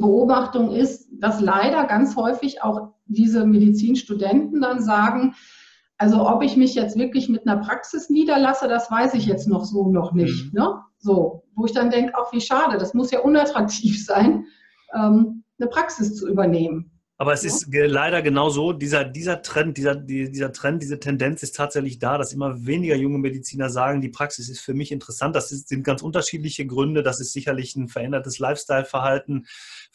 Beobachtung 0.01 0.73
ist, 0.73 1.09
dass 1.13 1.41
leider 1.41 1.85
ganz 1.85 2.17
häufig 2.17 2.63
auch 2.63 2.95
diese 3.07 3.47
Medizinstudenten 3.47 4.61
dann 4.61 4.83
sagen, 4.83 5.35
also 5.99 6.29
ob 6.29 6.43
ich 6.43 6.57
mich 6.57 6.75
jetzt 6.75 6.99
wirklich 6.99 7.29
mit 7.29 7.47
einer 7.47 7.61
Praxis 7.61 8.11
niederlasse, 8.11 8.69
das 8.69 8.91
weiß 8.91 9.15
ich 9.15 9.27
jetzt 9.27 9.49
noch 9.49 9.65
so 9.65 9.91
noch 9.91 10.13
nicht. 10.13 10.53
Mhm. 10.53 10.61
Ne? 10.61 10.81
So, 10.99 11.45
wo 11.55 11.65
ich 11.65 11.73
dann 11.73 11.91
denke, 11.91 12.17
auch 12.19 12.33
wie 12.33 12.41
schade, 12.41 12.79
das 12.79 12.95
muss 12.95 13.11
ja 13.11 13.21
unattraktiv 13.21 14.05
sein, 14.05 14.47
ähm, 14.95 15.45
eine 15.59 15.69
Praxis 15.69 16.15
zu 16.17 16.29
übernehmen. 16.29 16.96
Aber 17.19 17.33
es 17.33 17.45
ist 17.45 17.69
leider 17.73 18.21
genau 18.21 18.51
so, 18.51 18.75
dieser, 18.75 19.05
dieser 19.05 19.41
Trend, 19.41 19.79
dieser, 19.79 19.95
dieser 19.95 20.53
Trend, 20.53 20.83
diese 20.83 21.01
Tendenz 21.01 21.43
ist 21.43 21.57
tatsächlich 21.57 21.99
da, 21.99 22.19
dass 22.19 22.35
immer 22.35 22.67
weniger 22.67 22.95
junge 22.95 23.17
Mediziner 23.17 23.71
sagen, 23.71 24.03
die 24.03 24.11
Praxis 24.11 24.51
ist 24.51 24.61
für 24.61 24.75
mich 24.75 24.93
interessant. 24.93 25.35
Das 25.35 25.49
sind 25.49 25.83
ganz 25.83 26.03
unterschiedliche 26.03 26.67
Gründe. 26.67 27.03
Das 27.03 27.19
ist 27.19 27.33
sicherlich 27.33 27.75
ein 27.75 27.89
verändertes 27.89 28.39
Lifestyle-Verhalten, 28.39 29.47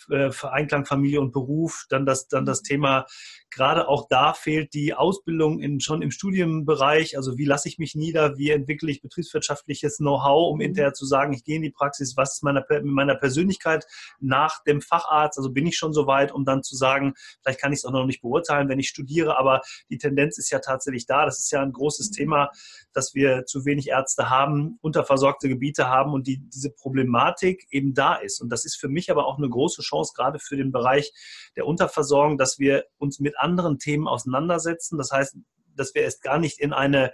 äh, 0.09 0.31
Einklang 0.41 0.85
Familie 0.85 1.21
und 1.21 1.31
Beruf. 1.31 1.85
Dann 1.89 2.07
das, 2.07 2.27
dann 2.27 2.45
das 2.45 2.63
Thema 2.63 3.05
gerade 3.51 3.87
auch 3.89 4.07
da 4.09 4.33
fehlt 4.33 4.73
die 4.73 4.93
Ausbildung 4.93 5.59
in, 5.59 5.79
schon 5.81 6.01
im 6.01 6.09
Studienbereich. 6.09 7.17
Also 7.17 7.37
wie 7.37 7.45
lasse 7.45 7.67
ich 7.67 7.77
mich 7.77 7.95
nieder? 7.95 8.37
Wie 8.37 8.49
entwickle 8.49 8.89
ich 8.89 9.01
betriebswirtschaftliches 9.01 9.97
Know-how, 9.97 10.51
um 10.51 10.57
mhm. 10.57 10.61
hinterher 10.61 10.93
zu 10.93 11.05
sagen, 11.05 11.33
ich 11.33 11.43
gehe 11.43 11.57
in 11.57 11.61
die 11.61 11.69
Praxis. 11.69 12.15
Was 12.17 12.35
ist 12.35 12.43
meine, 12.43 12.65
mit 12.69 12.85
meiner 12.85 13.15
Persönlichkeit 13.15 13.85
nach 14.19 14.63
dem 14.63 14.81
Facharzt? 14.81 15.37
Also 15.37 15.51
bin 15.51 15.67
ich 15.67 15.77
schon 15.77 15.93
so 15.93 16.07
weit, 16.07 16.31
um 16.31 16.45
dann 16.45 16.63
zu 16.63 16.75
sagen, 16.75 17.10
vielleicht 17.41 17.61
kann 17.61 17.73
ich 17.73 17.79
es 17.79 17.85
auch 17.85 17.91
noch 17.91 18.05
nicht 18.05 18.21
beurteilen, 18.21 18.69
wenn 18.69 18.79
ich 18.79 18.89
studiere. 18.89 19.37
Aber 19.37 19.61
die 19.89 19.97
Tendenz 19.97 20.37
ist 20.37 20.51
ja 20.51 20.59
tatsächlich 20.59 21.05
da. 21.05 21.25
Das 21.25 21.39
ist 21.39 21.51
ja 21.51 21.61
ein 21.61 21.71
großes 21.71 22.11
Thema, 22.11 22.49
dass 22.93 23.13
wir 23.13 23.45
zu 23.45 23.65
wenig 23.65 23.89
Ärzte 23.89 24.29
haben, 24.29 24.77
unterversorgte 24.81 25.49
Gebiete 25.49 25.87
haben 25.87 26.13
und 26.13 26.27
die, 26.27 26.39
diese 26.49 26.71
Problematik 26.71 27.67
eben 27.71 27.93
da 27.93 28.15
ist. 28.15 28.41
Und 28.41 28.49
das 28.49 28.65
ist 28.65 28.75
für 28.75 28.89
mich 28.89 29.11
aber 29.11 29.25
auch 29.25 29.37
eine 29.37 29.49
große 29.49 29.81
Chance, 29.81 30.13
gerade 30.15 30.39
für 30.39 30.57
den 30.57 30.71
Bereich 30.71 31.13
der 31.55 31.65
Unterversorgung, 31.65 32.37
dass 32.37 32.59
wir 32.59 32.85
uns 32.97 33.19
mit 33.19 33.37
anderen 33.39 33.79
Themen 33.79 34.07
auseinandersetzen. 34.07 34.97
Das 34.97 35.11
heißt, 35.11 35.37
dass 35.75 35.95
wir 35.95 36.03
erst 36.03 36.21
gar 36.21 36.37
nicht 36.37 36.59
in 36.59 36.73
eine 36.73 37.11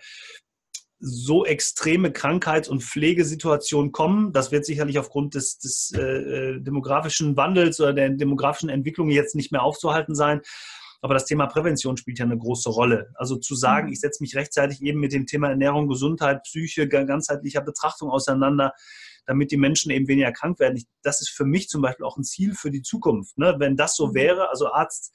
so 0.99 1.45
extreme 1.45 2.11
Krankheits- 2.11 2.69
und 2.69 2.83
Pflegesituation 2.83 3.91
kommen. 3.91 4.33
Das 4.33 4.51
wird 4.51 4.65
sicherlich 4.65 4.97
aufgrund 4.97 5.35
des, 5.35 5.59
des 5.59 5.91
äh, 5.95 6.01
äh, 6.01 6.59
demografischen 6.59 7.37
Wandels 7.37 7.79
oder 7.79 7.93
der 7.93 8.09
demografischen 8.09 8.69
Entwicklung 8.69 9.09
jetzt 9.09 9.35
nicht 9.35 9.51
mehr 9.51 9.63
aufzuhalten 9.63 10.15
sein. 10.15 10.41
Aber 11.01 11.13
das 11.13 11.25
Thema 11.25 11.45
Prävention 11.45 11.97
spielt 11.97 12.17
ja 12.17 12.25
eine 12.25 12.37
große 12.37 12.69
Rolle. 12.69 13.11
Also 13.15 13.35
zu 13.35 13.55
sagen, 13.55 13.87
mhm. 13.87 13.93
ich 13.93 13.99
setze 13.99 14.23
mich 14.23 14.35
rechtzeitig 14.35 14.81
eben 14.81 14.99
mit 14.99 15.13
dem 15.13 15.27
Thema 15.27 15.49
Ernährung, 15.49 15.87
Gesundheit, 15.87 16.41
Psyche, 16.43 16.87
ganzheitlicher 16.87 17.61
Betrachtung 17.61 18.09
auseinander, 18.09 18.73
damit 19.27 19.51
die 19.51 19.57
Menschen 19.57 19.91
eben 19.91 20.07
weniger 20.07 20.31
krank 20.31 20.59
werden. 20.59 20.81
das 21.03 21.21
ist 21.21 21.29
für 21.29 21.45
mich 21.45 21.67
zum 21.67 21.81
Beispiel 21.81 22.05
auch 22.05 22.17
ein 22.17 22.23
Ziel 22.23 22.55
für 22.55 22.71
die 22.71 22.81
Zukunft. 22.81 23.37
Ne? 23.37 23.55
Wenn 23.59 23.75
das 23.75 23.95
so 23.95 24.07
mhm. 24.07 24.15
wäre, 24.15 24.49
also 24.49 24.71
Arzt 24.71 25.13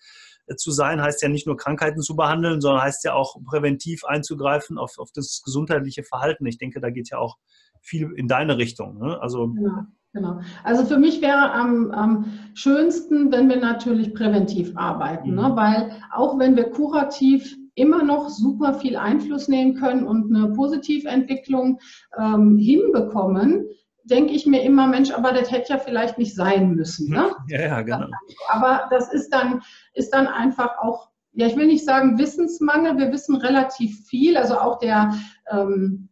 zu 0.56 0.70
sein, 0.70 1.02
heißt 1.02 1.22
ja 1.22 1.28
nicht 1.28 1.46
nur 1.46 1.56
Krankheiten 1.56 2.02
zu 2.02 2.16
behandeln, 2.16 2.60
sondern 2.60 2.82
heißt 2.82 3.04
ja 3.04 3.14
auch 3.14 3.36
präventiv 3.44 4.04
einzugreifen 4.04 4.78
auf, 4.78 4.98
auf 4.98 5.10
das 5.14 5.42
gesundheitliche 5.44 6.02
Verhalten. 6.02 6.46
Ich 6.46 6.58
denke, 6.58 6.80
da 6.80 6.90
geht 6.90 7.10
ja 7.10 7.18
auch 7.18 7.36
viel 7.80 8.12
in 8.16 8.28
deine 8.28 8.58
Richtung. 8.58 8.98
Ne? 8.98 9.20
Also 9.20 9.54
ja. 9.60 9.86
Genau. 10.14 10.40
Also 10.62 10.84
für 10.84 10.98
mich 10.98 11.22
wäre 11.22 11.52
am, 11.52 11.90
am 11.90 12.26
schönsten, 12.52 13.32
wenn 13.32 13.48
wir 13.48 13.56
natürlich 13.56 14.12
präventiv 14.12 14.72
arbeiten, 14.76 15.34
ne? 15.34 15.42
mhm. 15.42 15.48
ne? 15.48 15.56
weil 15.56 16.02
auch 16.12 16.38
wenn 16.38 16.54
wir 16.54 16.64
kurativ 16.70 17.56
immer 17.74 18.02
noch 18.02 18.28
super 18.28 18.74
viel 18.74 18.96
Einfluss 18.96 19.48
nehmen 19.48 19.74
können 19.74 20.06
und 20.06 20.34
eine 20.34 20.52
Positiventwicklung 20.52 21.80
ähm, 22.18 22.58
hinbekommen, 22.58 23.64
denke 24.04 24.32
ich 24.32 24.46
mir 24.46 24.62
immer, 24.62 24.86
Mensch, 24.86 25.12
aber 25.12 25.32
das 25.32 25.50
hätte 25.50 25.74
ja 25.74 25.78
vielleicht 25.78 26.18
nicht 26.18 26.34
sein 26.34 26.74
müssen. 26.74 27.10
Ne? 27.10 27.34
Ja, 27.48 27.60
ja, 27.60 27.82
genau. 27.82 28.06
Aber 28.48 28.88
das 28.90 29.12
ist 29.12 29.30
dann, 29.30 29.62
ist 29.94 30.10
dann 30.10 30.26
einfach 30.26 30.78
auch, 30.78 31.10
ja, 31.32 31.46
ich 31.46 31.56
will 31.56 31.66
nicht 31.66 31.84
sagen 31.84 32.18
Wissensmangel, 32.18 32.98
wir 32.98 33.12
wissen 33.12 33.36
relativ 33.36 34.06
viel, 34.06 34.36
also 34.36 34.58
auch 34.58 34.78
der 34.78 35.14
ähm, 35.50 36.08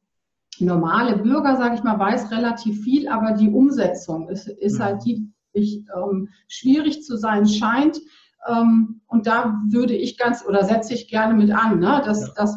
normale 0.59 1.17
Bürger, 1.17 1.57
sage 1.57 1.75
ich 1.75 1.83
mal, 1.83 1.99
weiß 1.99 2.31
relativ 2.31 2.83
viel, 2.83 3.09
aber 3.09 3.33
die 3.33 3.49
Umsetzung 3.49 4.29
ist, 4.29 4.49
ist 4.49 4.79
mhm. 4.79 4.85
halt 4.85 5.05
die, 5.05 5.31
die 5.55 5.87
ähm, 5.95 6.29
schwierig 6.49 7.03
zu 7.03 7.17
sein 7.17 7.47
scheint. 7.47 8.01
Ähm, 8.49 9.01
und 9.07 9.27
da 9.27 9.61
würde 9.69 9.95
ich 9.95 10.17
ganz 10.17 10.45
oder 10.47 10.65
setze 10.65 10.95
ich 10.95 11.09
gerne 11.09 11.35
mit 11.35 11.51
an, 11.51 11.79
ne, 11.79 12.03
dass, 12.05 12.29
ja. 12.29 12.33
dass, 12.35 12.57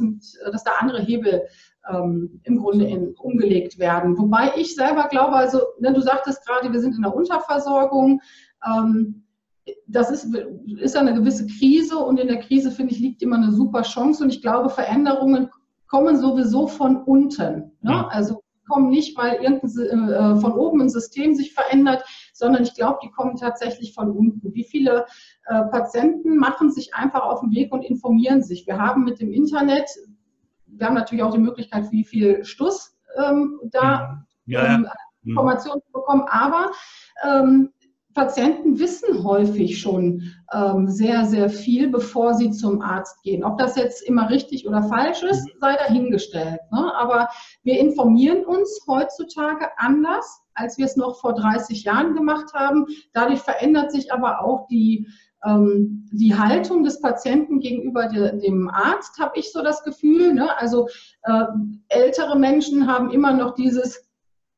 dass 0.52 0.64
da 0.64 0.72
andere 0.80 1.02
Hebel 1.02 1.44
ähm, 1.90 2.42
im 2.44 2.58
Grunde 2.58 2.86
in, 2.86 3.14
umgelegt 3.16 3.78
werden. 3.80 4.18
Wobei 4.18 4.54
ich 4.56 4.76
selber 4.76 5.08
glaube, 5.10 5.36
also 5.36 5.60
ne, 5.80 5.94
du 5.94 6.02
sagtest 6.02 6.46
gerade, 6.46 6.72
wir 6.72 6.80
sind 6.80 6.96
in 6.96 7.02
der 7.02 7.16
Unterversorgung. 7.16 8.22
Ähm, 8.66 9.24
das 9.88 10.12
ist, 10.12 10.28
ist 10.78 10.98
eine 10.98 11.14
gewisse 11.14 11.48
Krise 11.48 11.98
und 11.98 12.20
in 12.20 12.28
der 12.28 12.40
Krise, 12.40 12.72
finde 12.72 12.94
ich, 12.94 13.00
liegt 13.00 13.22
immer 13.22 13.38
eine 13.38 13.52
super 13.52 13.84
Chance 13.84 14.24
und 14.24 14.30
ich 14.30 14.42
glaube, 14.42 14.70
Veränderungen 14.70 15.50
kommen 15.88 16.18
sowieso 16.18 16.68
von 16.68 16.98
unten. 17.04 17.72
Ne? 17.82 18.12
Also 18.12 18.43
kommen 18.68 18.90
nicht, 18.90 19.18
weil 19.18 19.36
irgendein, 19.36 20.10
äh, 20.10 20.36
von 20.40 20.54
oben 20.54 20.82
ein 20.82 20.90
System 20.90 21.36
sich 21.36 21.54
verändert, 21.54 22.04
sondern 22.34 22.64
ich 22.64 22.74
glaube, 22.74 23.00
die 23.04 23.12
kommen 23.12 23.36
tatsächlich 23.36 23.94
von 23.94 24.12
unten. 24.12 24.54
Wie 24.54 24.64
viele 24.64 25.06
äh, 25.46 25.64
Patienten 25.64 26.38
machen 26.38 26.72
sich 26.72 26.94
einfach 26.94 27.24
auf 27.24 27.42
den 27.42 27.52
Weg 27.52 27.72
und 27.72 27.84
informieren 27.84 28.42
sich? 28.44 28.68
Wir 28.68 28.80
haben 28.80 29.04
mit 29.04 29.20
dem 29.20 29.32
Internet, 29.32 29.90
wir 30.68 30.88
haben 30.88 30.96
natürlich 30.96 31.24
auch 31.24 31.34
die 31.34 31.40
Möglichkeit, 31.40 31.92
wie 31.92 32.04
viel 32.04 32.44
Stuss 32.44 32.96
ähm, 33.24 33.60
da 33.72 34.26
ja, 34.46 34.66
ja. 34.66 34.76
Ähm, 34.76 34.88
Informationen 35.26 35.82
zu 35.82 35.92
bekommen, 35.94 36.26
aber 36.28 36.72
ähm, 37.24 37.72
Patienten 38.14 38.80
wissen 38.80 39.24
häufig 39.24 39.80
schon 39.80 40.34
ähm, 40.54 40.88
sehr, 40.88 41.26
sehr 41.26 41.50
viel, 41.50 41.90
bevor 41.90 42.34
sie 42.36 42.52
zum 42.52 42.82
Arzt 42.82 43.22
gehen. 43.24 43.44
Ob 43.44 43.58
das 43.58 43.76
jetzt 43.76 44.04
immer 44.04 44.30
richtig 44.30 44.68
oder 44.68 44.84
falsch 44.84 45.24
ist, 45.24 45.46
mhm. 45.46 45.60
sei 45.60 45.76
dahingestellt. 45.76 46.60
Ne? 46.72 46.94
Aber 46.96 47.30
wir 47.64 47.80
informieren 47.80 48.46
uns 48.46 48.86
heutzutage 48.88 49.68
anders, 49.78 50.42
als 50.54 50.78
wir 50.78 50.86
es 50.86 50.96
noch 50.96 51.20
vor 51.20 51.34
30 51.34 51.84
Jahren 51.84 52.14
gemacht 52.14 52.54
haben. 52.54 52.86
Dadurch 53.14 53.40
verändert 53.40 53.92
sich 53.92 54.14
aber 54.14 54.44
auch 54.44 54.68
die, 54.68 55.08
ähm, 55.44 56.08
die 56.12 56.38
Haltung 56.38 56.84
des 56.84 57.02
Patienten 57.02 57.60
gegenüber 57.60 58.08
de, 58.08 58.40
dem 58.40 58.70
Arzt, 58.70 59.20
habe 59.20 59.40
ich 59.40 59.52
so 59.52 59.64
das 59.64 59.84
Gefühl. 59.84 60.34
Ne? 60.34 60.56
Also 60.58 60.88
äh, 61.24 61.46
ältere 61.90 62.38
Menschen 62.38 62.88
haben 62.88 63.10
immer 63.10 63.34
noch 63.34 63.56
dieses 63.56 64.08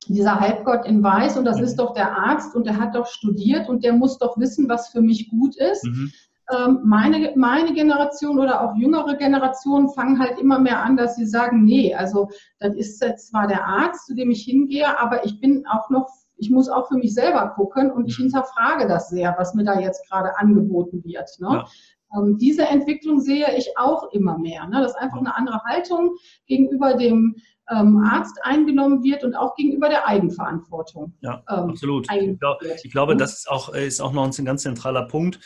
dieser 0.07 0.39
Halbgott 0.39 0.85
in 0.85 1.03
Weiß 1.03 1.37
und 1.37 1.45
das 1.45 1.57
mhm. 1.57 1.63
ist 1.63 1.75
doch 1.77 1.93
der 1.93 2.17
Arzt 2.17 2.55
und 2.55 2.65
der 2.65 2.79
hat 2.79 2.95
doch 2.95 3.07
studiert 3.07 3.69
und 3.69 3.83
der 3.83 3.93
muss 3.93 4.17
doch 4.17 4.37
wissen, 4.37 4.69
was 4.69 4.89
für 4.89 5.01
mich 5.01 5.29
gut 5.29 5.55
ist. 5.55 5.83
Mhm. 5.83 6.11
Ähm, 6.55 6.81
meine, 6.83 7.33
meine 7.35 7.73
Generation 7.73 8.39
oder 8.39 8.61
auch 8.61 8.75
jüngere 8.75 9.15
Generationen 9.15 9.89
fangen 9.89 10.19
halt 10.19 10.39
immer 10.39 10.59
mehr 10.59 10.79
an, 10.79 10.95
dass 10.95 11.15
sie 11.15 11.25
sagen, 11.25 11.63
nee, 11.63 11.95
also 11.95 12.29
das 12.59 12.75
ist 12.75 13.01
jetzt 13.01 13.29
zwar 13.29 13.47
der 13.47 13.65
Arzt, 13.65 14.05
zu 14.05 14.13
dem 14.13 14.29
ich 14.29 14.43
hingehe, 14.43 14.99
aber 14.99 15.25
ich 15.25 15.39
bin 15.39 15.65
auch 15.65 15.89
noch, 15.89 16.07
ich 16.37 16.51
muss 16.51 16.69
auch 16.69 16.87
für 16.87 16.97
mich 16.97 17.13
selber 17.15 17.49
gucken 17.55 17.91
und 17.91 18.07
ich 18.07 18.19
mhm. 18.19 18.23
hinterfrage 18.23 18.87
das 18.87 19.09
sehr, 19.09 19.33
was 19.37 19.55
mir 19.55 19.63
da 19.63 19.79
jetzt 19.79 20.07
gerade 20.07 20.37
angeboten 20.37 21.03
wird. 21.03 21.29
Ne? 21.39 21.47
Ja. 21.51 21.65
Ähm, 22.15 22.37
diese 22.37 22.65
Entwicklung 22.65 23.19
sehe 23.19 23.55
ich 23.57 23.77
auch 23.77 24.11
immer 24.11 24.37
mehr. 24.37 24.67
Ne? 24.67 24.81
Das 24.81 24.91
ist 24.91 24.97
einfach 24.97 25.17
eine 25.17 25.35
andere 25.35 25.61
Haltung 25.63 26.15
gegenüber 26.47 26.95
dem 26.95 27.35
ähm, 27.69 27.97
Arzt 27.97 28.37
eingenommen 28.43 29.03
wird 29.03 29.23
und 29.23 29.35
auch 29.35 29.55
gegenüber 29.55 29.89
der 29.89 30.07
Eigenverantwortung. 30.07 31.13
Ja, 31.21 31.43
ähm, 31.49 31.71
absolut. 31.71 32.07
Ich, 32.11 32.39
glaub, 32.39 32.61
ich, 32.61 32.91
glaube, 32.91 33.15
das 33.15 33.33
ist 33.33 33.49
auch, 33.49 33.69
ist 33.69 34.01
auch 34.01 34.13
noch 34.13 34.25
ein 34.25 34.45
ganz 34.45 34.63
zentraler 34.63 35.07
Punkt. 35.07 35.39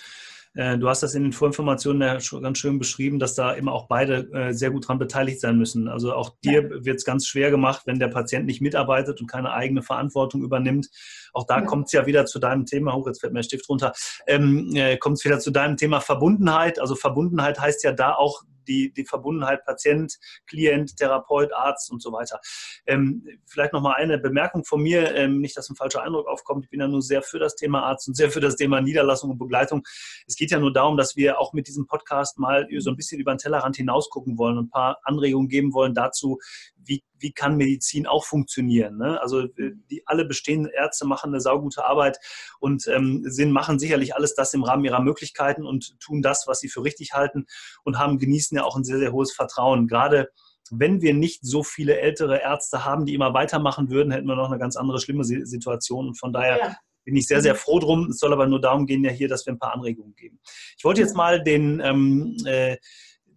Äh, 0.59 0.77
du 0.77 0.89
hast 0.89 1.03
das 1.03 1.15
in 1.15 1.23
den 1.23 1.31
Vorinformationen 1.31 2.01
ja 2.01 2.19
schon 2.19 2.43
ganz 2.43 2.57
schön 2.57 2.79
beschrieben, 2.79 3.17
dass 3.17 3.33
da 3.33 3.53
immer 3.53 3.71
auch 3.71 3.87
beide 3.87 4.29
äh, 4.33 4.51
sehr 4.51 4.71
gut 4.71 4.83
daran 4.83 4.99
beteiligt 4.99 5.39
sein 5.39 5.57
müssen. 5.57 5.87
Also 5.87 6.13
auch 6.13 6.35
dir 6.43 6.63
ja. 6.63 6.85
wird 6.85 6.97
es 6.97 7.05
ganz 7.05 7.27
schwer 7.27 7.49
gemacht, 7.49 7.83
wenn 7.85 7.97
der 7.97 8.09
Patient 8.09 8.45
nicht 8.45 8.59
mitarbeitet 8.59 9.21
und 9.21 9.27
keine 9.27 9.53
eigene 9.53 9.83
Verantwortung 9.83 10.43
übernimmt. 10.43 10.89
Auch 11.31 11.45
da 11.45 11.59
ja. 11.59 11.65
kommt 11.65 11.85
es 11.85 11.93
ja 11.93 12.05
wieder 12.05 12.25
zu 12.25 12.39
deinem 12.39 12.65
Thema, 12.65 12.93
hoch, 12.93 13.07
jetzt 13.07 13.21
fällt 13.21 13.31
mir 13.31 13.39
der 13.39 13.45
Stift 13.45 13.69
runter, 13.69 13.93
ähm, 14.27 14.71
äh, 14.75 14.97
kommt 14.97 15.17
es 15.19 15.23
wieder 15.23 15.39
zu 15.39 15.51
deinem 15.51 15.77
Thema 15.77 16.01
Verbundenheit. 16.01 16.77
Also 16.77 16.95
Verbundenheit 16.95 17.57
heißt 17.57 17.85
ja 17.85 17.93
da 17.93 18.15
auch 18.15 18.43
die, 18.69 18.93
die 18.93 19.05
Verbundenheit 19.05 19.65
Patient, 19.65 20.17
Klient, 20.47 20.95
Therapeut, 20.95 21.51
Arzt 21.53 21.91
und 21.91 22.01
so 22.01 22.13
weiter. 22.13 22.39
Ähm, 22.85 23.27
vielleicht 23.45 23.73
nochmal 23.73 23.95
eine 23.95 24.17
Bemerkung 24.17 24.63
von 24.63 24.81
mir, 24.81 25.13
ähm, 25.15 25.41
nicht, 25.41 25.57
dass 25.57 25.69
ein 25.69 25.75
falscher 25.75 26.03
Eindruck 26.03 26.27
aufkommt. 26.27 26.65
Ich 26.65 26.69
bin 26.69 26.79
ja 26.79 26.87
nur 26.87 27.01
sehr 27.01 27.21
für 27.21 27.39
das 27.39 27.55
Thema 27.55 27.83
Arzt 27.83 28.07
und 28.07 28.15
sehr 28.15 28.31
für 28.31 28.39
das 28.39 28.55
Thema 28.55 28.79
Niederlassung 28.79 29.31
und 29.31 29.37
Begleitung. 29.37 29.83
Es 30.27 30.35
geht 30.35 30.51
ja 30.51 30.59
nur 30.59 30.71
darum, 30.71 30.95
dass 30.95 31.15
wir 31.15 31.39
auch 31.39 31.53
mit 31.53 31.67
diesem 31.67 31.87
Podcast 31.87 32.39
mal 32.39 32.67
so 32.77 32.89
ein 32.89 32.95
bisschen 32.95 33.19
über 33.19 33.33
den 33.33 33.39
Tellerrand 33.39 33.75
hinaus 33.75 34.09
gucken 34.09 34.37
wollen 34.37 34.57
und 34.57 34.65
ein 34.65 34.69
paar 34.69 34.99
Anregungen 35.03 35.49
geben 35.49 35.73
wollen 35.73 35.93
dazu, 35.93 36.39
wie, 36.83 37.03
wie 37.17 37.31
kann 37.31 37.57
Medizin 37.57 38.07
auch 38.07 38.25
funktionieren. 38.25 38.97
Ne? 38.97 39.21
Also 39.21 39.41
äh, 39.41 39.71
die 39.89 40.03
alle 40.05 40.25
bestehenden 40.25 40.71
Ärzte 40.71 41.05
machen 41.05 41.31
eine 41.31 41.41
saugute 41.41 41.85
Arbeit 41.85 42.17
und 42.59 42.87
ähm, 42.87 43.23
sind, 43.25 43.51
machen 43.51 43.79
sicherlich 43.79 44.15
alles 44.15 44.35
das 44.35 44.53
im 44.53 44.63
Rahmen 44.63 44.85
ihrer 44.85 45.01
Möglichkeiten 45.01 45.65
und 45.65 45.99
tun 45.99 46.21
das, 46.21 46.45
was 46.47 46.59
sie 46.59 46.69
für 46.69 46.83
richtig 46.83 47.13
halten 47.13 47.45
und 47.83 47.99
haben 47.99 48.17
genießen 48.17 48.55
ja 48.57 48.63
auch 48.63 48.75
ein 48.75 48.83
sehr, 48.83 48.99
sehr 48.99 49.11
hohes 49.11 49.31
Vertrauen. 49.31 49.87
Gerade 49.87 50.29
wenn 50.71 51.01
wir 51.01 51.13
nicht 51.13 51.41
so 51.43 51.63
viele 51.63 51.99
ältere 51.99 52.41
Ärzte 52.41 52.85
haben, 52.85 53.05
die 53.05 53.13
immer 53.13 53.33
weitermachen 53.33 53.89
würden, 53.89 54.11
hätten 54.11 54.27
wir 54.27 54.35
noch 54.35 54.49
eine 54.49 54.59
ganz 54.59 54.75
andere 54.75 54.99
schlimme 54.99 55.23
Situation. 55.23 56.09
Und 56.09 56.19
von 56.19 56.31
daher 56.31 56.57
ja. 56.59 56.75
bin 57.03 57.15
ich 57.15 57.27
sehr, 57.27 57.41
sehr 57.41 57.55
froh 57.55 57.79
drum. 57.79 58.09
Es 58.09 58.19
soll 58.19 58.33
aber 58.33 58.47
nur 58.47 58.61
darum 58.61 58.85
gehen, 58.85 59.03
ja 59.03 59.11
hier, 59.11 59.27
dass 59.27 59.45
wir 59.45 59.53
ein 59.53 59.59
paar 59.59 59.73
Anregungen 59.73 60.15
geben. 60.15 60.39
Ich 60.77 60.83
wollte 60.83 61.01
jetzt 61.01 61.15
mal 61.15 61.43
den 61.43 61.79
ähm, 61.83 62.37
äh, 62.45 62.77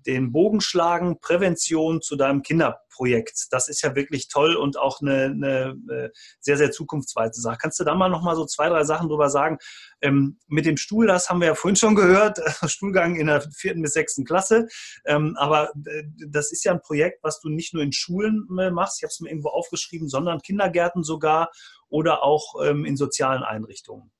den 0.06 0.32
Bogen 0.32 0.60
schlagen, 0.60 1.18
Prävention 1.20 2.02
zu 2.02 2.16
deinem 2.16 2.42
Kinderprojekt. 2.42 3.46
Das 3.50 3.68
ist 3.68 3.82
ja 3.82 3.94
wirklich 3.94 4.28
toll 4.28 4.56
und 4.56 4.78
auch 4.78 5.00
eine, 5.00 5.24
eine 5.24 5.76
äh, 5.90 6.10
sehr, 6.40 6.56
sehr 6.56 6.70
zukunftsweite 6.70 7.40
Sache. 7.40 7.58
Kannst 7.60 7.80
du 7.80 7.84
da 7.84 7.94
mal 7.94 8.08
noch 8.08 8.22
mal 8.22 8.36
so 8.36 8.44
zwei, 8.46 8.68
drei 8.68 8.84
Sachen 8.84 9.08
drüber 9.08 9.30
sagen? 9.30 9.58
Ähm, 10.00 10.38
mit 10.48 10.66
dem 10.66 10.76
Stuhl, 10.76 11.06
das 11.06 11.28
haben 11.28 11.40
wir 11.40 11.48
ja 11.48 11.54
vorhin 11.54 11.76
schon 11.76 11.94
gehört, 11.94 12.38
Stuhlgang 12.70 13.16
in 13.16 13.26
der 13.26 13.40
vierten 13.40 13.82
bis 13.82 13.92
sechsten 13.92 14.24
Klasse. 14.24 14.66
Ähm, 15.04 15.36
aber 15.38 15.70
äh, 15.86 16.04
das 16.28 16.52
ist 16.52 16.64
ja 16.64 16.72
ein 16.72 16.80
Projekt, 16.80 17.22
was 17.22 17.40
du 17.40 17.48
nicht 17.48 17.74
nur 17.74 17.82
in 17.82 17.92
Schulen 17.92 18.46
äh, 18.58 18.70
machst, 18.70 18.98
ich 18.98 19.04
habe 19.04 19.10
es 19.10 19.20
mir 19.20 19.30
irgendwo 19.30 19.48
aufgeschrieben, 19.48 20.08
sondern 20.08 20.40
Kindergärten 20.40 21.04
sogar 21.04 21.50
oder 21.88 22.22
auch 22.22 22.54
ähm, 22.64 22.84
in 22.84 22.96
sozialen 22.96 23.42
Einrichtungen. 23.42 24.10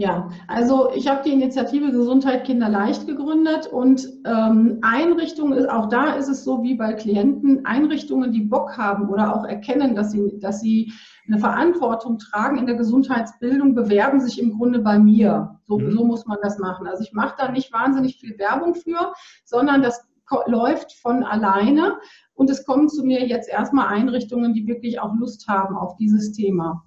Ja, 0.00 0.30
also 0.48 0.90
ich 0.94 1.08
habe 1.08 1.22
die 1.22 1.32
Initiative 1.34 1.92
Gesundheit 1.92 2.46
Kinder 2.46 2.70
leicht 2.70 3.06
gegründet 3.06 3.66
und 3.66 4.08
ähm, 4.24 4.78
Einrichtungen, 4.80 5.52
ist, 5.58 5.68
auch 5.68 5.90
da 5.90 6.14
ist 6.14 6.28
es 6.28 6.42
so 6.42 6.62
wie 6.62 6.74
bei 6.74 6.94
Klienten, 6.94 7.66
Einrichtungen, 7.66 8.32
die 8.32 8.40
Bock 8.40 8.78
haben 8.78 9.10
oder 9.10 9.36
auch 9.36 9.44
erkennen, 9.44 9.94
dass 9.94 10.12
sie, 10.12 10.38
dass 10.40 10.62
sie 10.62 10.94
eine 11.28 11.38
Verantwortung 11.38 12.16
tragen 12.16 12.56
in 12.56 12.64
der 12.64 12.76
Gesundheitsbildung, 12.76 13.74
bewerben 13.74 14.20
sich 14.20 14.40
im 14.40 14.56
Grunde 14.56 14.78
bei 14.78 14.98
mir. 14.98 15.60
So, 15.66 15.78
mhm. 15.78 15.90
so 15.90 16.06
muss 16.06 16.24
man 16.24 16.38
das 16.42 16.58
machen. 16.58 16.86
Also 16.86 17.02
ich 17.02 17.12
mache 17.12 17.34
da 17.36 17.52
nicht 17.52 17.70
wahnsinnig 17.70 18.16
viel 18.18 18.38
Werbung 18.38 18.74
für, 18.76 19.12
sondern 19.44 19.82
das 19.82 20.02
läuft 20.46 20.94
von 20.94 21.24
alleine 21.24 21.98
und 22.32 22.48
es 22.48 22.64
kommen 22.64 22.88
zu 22.88 23.04
mir 23.04 23.26
jetzt 23.26 23.50
erstmal 23.50 23.88
Einrichtungen, 23.88 24.54
die 24.54 24.66
wirklich 24.66 24.98
auch 24.98 25.12
Lust 25.14 25.46
haben 25.46 25.76
auf 25.76 25.96
dieses 25.96 26.32
Thema. 26.32 26.86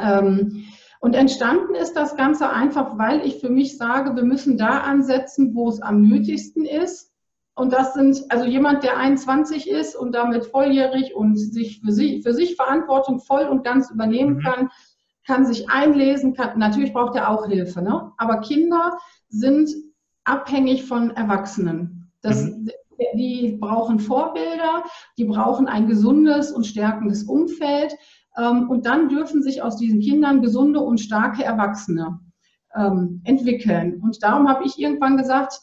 Ähm, 0.00 0.64
und 1.00 1.14
entstanden 1.14 1.74
ist 1.74 1.94
das 1.94 2.16
Ganze 2.16 2.50
einfach, 2.50 2.98
weil 2.98 3.24
ich 3.26 3.40
für 3.40 3.50
mich 3.50 3.76
sage, 3.76 4.16
wir 4.16 4.24
müssen 4.24 4.56
da 4.58 4.80
ansetzen, 4.80 5.54
wo 5.54 5.68
es 5.68 5.82
am 5.82 6.02
nötigsten 6.02 6.64
ist. 6.64 7.12
Und 7.54 7.72
das 7.72 7.94
sind, 7.94 8.24
also 8.28 8.44
jemand, 8.44 8.82
der 8.82 8.98
21 8.98 9.68
ist 9.70 9.96
und 9.96 10.14
damit 10.14 10.46
volljährig 10.46 11.14
und 11.14 11.36
sich 11.36 11.80
für 11.80 11.92
sich, 11.92 12.22
für 12.22 12.34
sich 12.34 12.54
Verantwortung 12.56 13.20
voll 13.20 13.44
und 13.44 13.64
ganz 13.64 13.90
übernehmen 13.90 14.36
mhm. 14.36 14.40
kann, 14.40 14.70
kann 15.26 15.46
sich 15.46 15.68
einlesen, 15.70 16.34
kann, 16.34 16.58
natürlich 16.58 16.92
braucht 16.92 17.16
er 17.16 17.30
auch 17.30 17.46
Hilfe, 17.46 17.82
ne? 17.82 18.12
Aber 18.16 18.40
Kinder 18.40 18.98
sind 19.28 19.70
abhängig 20.24 20.84
von 20.84 21.10
Erwachsenen. 21.10 22.12
Das, 22.20 22.44
mhm. 22.44 22.70
Die 23.14 23.58
brauchen 23.60 24.00
Vorbilder, 24.00 24.84
die 25.18 25.24
brauchen 25.24 25.68
ein 25.68 25.86
gesundes 25.86 26.50
und 26.50 26.66
stärkendes 26.66 27.24
Umfeld. 27.24 27.94
Ähm, 28.36 28.68
und 28.68 28.86
dann 28.86 29.08
dürfen 29.08 29.42
sich 29.42 29.62
aus 29.62 29.76
diesen 29.76 30.00
Kindern 30.00 30.42
gesunde 30.42 30.80
und 30.80 30.98
starke 30.98 31.44
Erwachsene 31.44 32.20
ähm, 32.74 33.20
entwickeln. 33.24 34.00
Und 34.02 34.22
darum 34.22 34.48
habe 34.48 34.64
ich 34.64 34.78
irgendwann 34.78 35.16
gesagt, 35.16 35.60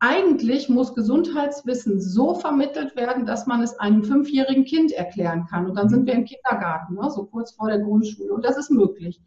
eigentlich 0.00 0.68
muss 0.68 0.94
Gesundheitswissen 0.94 2.00
so 2.00 2.34
vermittelt 2.34 2.94
werden, 2.96 3.24
dass 3.24 3.46
man 3.46 3.62
es 3.62 3.78
einem 3.78 4.04
fünfjährigen 4.04 4.64
Kind 4.64 4.92
erklären 4.92 5.46
kann. 5.46 5.66
Und 5.66 5.76
dann 5.76 5.88
sind 5.88 6.06
wir 6.06 6.14
im 6.14 6.24
Kindergarten, 6.24 6.94
ne, 6.94 7.10
so 7.10 7.24
kurz 7.24 7.52
vor 7.52 7.68
der 7.68 7.78
Grundschule. 7.78 8.32
Und 8.32 8.44
das 8.44 8.58
ist 8.58 8.70
möglich. 8.70 9.20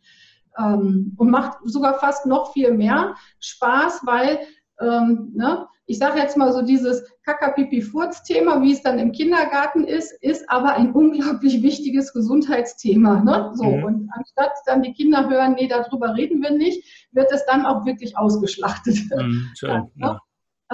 Ähm, 0.58 1.14
und 1.18 1.32
macht 1.32 1.58
sogar 1.64 1.96
fast 2.00 2.26
noch 2.26 2.54
viel 2.54 2.74
mehr 2.74 3.16
Spaß, 3.40 4.02
weil 4.06 4.40
ähm, 4.80 5.32
ne, 5.34 5.68
ich 5.88 5.98
sage 6.00 6.20
jetzt 6.20 6.36
mal 6.36 6.52
so 6.52 6.62
dieses 6.62 7.04
Kaka-Pipi-Furz-Thema, 7.24 8.62
wie 8.62 8.74
es 8.74 8.84
dann 8.84 9.00
im 9.00 9.14
Kindergarten 9.14 9.86
ist, 9.86 10.12
ist 10.22 10.50
aber 10.50 10.76
ein 10.76 10.92
unglaublich 10.92 11.64
wichtiges 11.64 12.14
Gesundheitsthema. 12.14 13.24
Ne? 13.24 13.52
So, 13.56 13.64
mhm. 13.64 13.84
Und 13.86 14.10
anstatt 14.12 14.52
dann 14.66 14.84
die 14.84 14.94
Kinder 14.94 15.30
hören, 15.30 15.56
nee, 15.58 15.68
darüber 15.68 16.16
reden 16.16 16.42
wir 16.42 16.52
nicht, 16.52 17.08
wird 17.14 17.32
es 17.32 17.46
dann 17.46 17.66
auch 17.66 17.86
wirklich 17.86 18.18
ausgeschlachtet. 18.18 18.98
Mhm, 19.16 19.50
schön, 19.58 19.70
ja, 19.70 19.80
ne? 19.80 19.90
ja. 19.96 20.20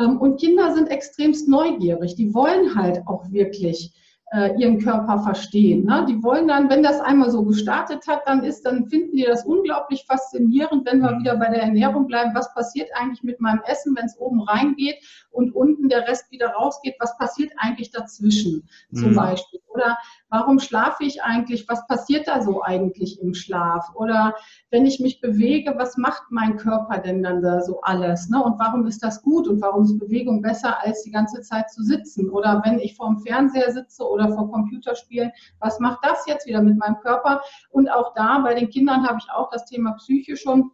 Ähm, 0.03 0.19
und 0.19 0.39
Kinder 0.39 0.73
sind 0.73 0.89
extremst 0.89 1.47
neugierig. 1.47 2.15
Die 2.15 2.33
wollen 2.33 2.75
halt 2.75 3.03
auch 3.05 3.31
wirklich 3.31 3.93
äh, 4.33 4.55
ihren 4.57 4.79
Körper 4.79 5.19
verstehen. 5.19 5.85
Ne? 5.85 6.05
Die 6.09 6.21
wollen 6.23 6.47
dann, 6.47 6.69
wenn 6.69 6.81
das 6.81 6.99
einmal 6.99 7.29
so 7.29 7.43
gestartet 7.43 8.07
hat, 8.07 8.23
dann 8.25 8.43
ist, 8.43 8.63
dann 8.63 8.87
finden 8.87 9.15
die 9.15 9.23
das 9.23 9.45
unglaublich 9.45 10.05
faszinierend, 10.07 10.85
wenn 10.85 11.01
wir 11.01 11.11
mhm. 11.11 11.19
wieder 11.19 11.37
bei 11.37 11.49
der 11.49 11.61
Ernährung 11.61 12.07
bleiben. 12.07 12.31
Was 12.33 12.51
passiert 12.53 12.89
eigentlich 12.95 13.21
mit 13.21 13.39
meinem 13.39 13.61
Essen, 13.65 13.95
wenn 13.95 14.05
es 14.05 14.17
oben 14.17 14.41
reingeht 14.41 14.95
und 15.29 15.55
unten 15.55 15.87
der 15.87 16.07
Rest 16.07 16.31
wieder 16.31 16.47
rausgeht? 16.47 16.95
Was 16.99 17.15
passiert 17.17 17.51
eigentlich 17.57 17.91
dazwischen 17.91 18.67
zum 18.91 19.11
mhm. 19.11 19.15
Beispiel? 19.15 19.59
Oder 19.73 19.97
warum 20.29 20.59
schlafe 20.59 21.03
ich 21.03 21.23
eigentlich? 21.23 21.67
Was 21.67 21.85
passiert 21.87 22.27
da 22.27 22.41
so 22.41 22.61
eigentlich 22.61 23.19
im 23.21 23.33
Schlaf? 23.33 23.89
Oder 23.95 24.35
wenn 24.71 24.85
ich 24.85 24.99
mich 24.99 25.21
bewege, 25.21 25.73
was 25.77 25.97
macht 25.97 26.23
mein 26.29 26.57
Körper 26.57 26.99
denn 26.99 27.23
dann 27.23 27.41
da 27.41 27.61
so 27.61 27.81
alles? 27.81 28.29
Ne? 28.29 28.41
Und 28.41 28.59
warum 28.59 28.85
ist 28.85 29.03
das 29.03 29.21
gut? 29.21 29.47
Und 29.47 29.61
warum 29.61 29.83
ist 29.83 29.99
Bewegung 29.99 30.41
besser, 30.41 30.81
als 30.83 31.03
die 31.03 31.11
ganze 31.11 31.41
Zeit 31.41 31.71
zu 31.71 31.83
sitzen? 31.83 32.29
Oder 32.29 32.61
wenn 32.65 32.79
ich 32.79 32.95
vorm 32.95 33.19
Fernseher 33.19 33.71
sitze 33.71 34.03
oder 34.07 34.29
vor 34.29 34.51
Computerspielen, 34.51 35.31
was 35.59 35.79
macht 35.79 35.99
das 36.03 36.25
jetzt 36.27 36.47
wieder 36.47 36.61
mit 36.61 36.77
meinem 36.77 36.99
Körper? 36.99 37.41
Und 37.69 37.89
auch 37.89 38.13
da 38.13 38.39
bei 38.39 38.53
den 38.53 38.69
Kindern 38.69 39.07
habe 39.07 39.17
ich 39.19 39.31
auch 39.31 39.49
das 39.49 39.65
Thema 39.65 39.93
Psyche 39.93 40.37
schon 40.37 40.71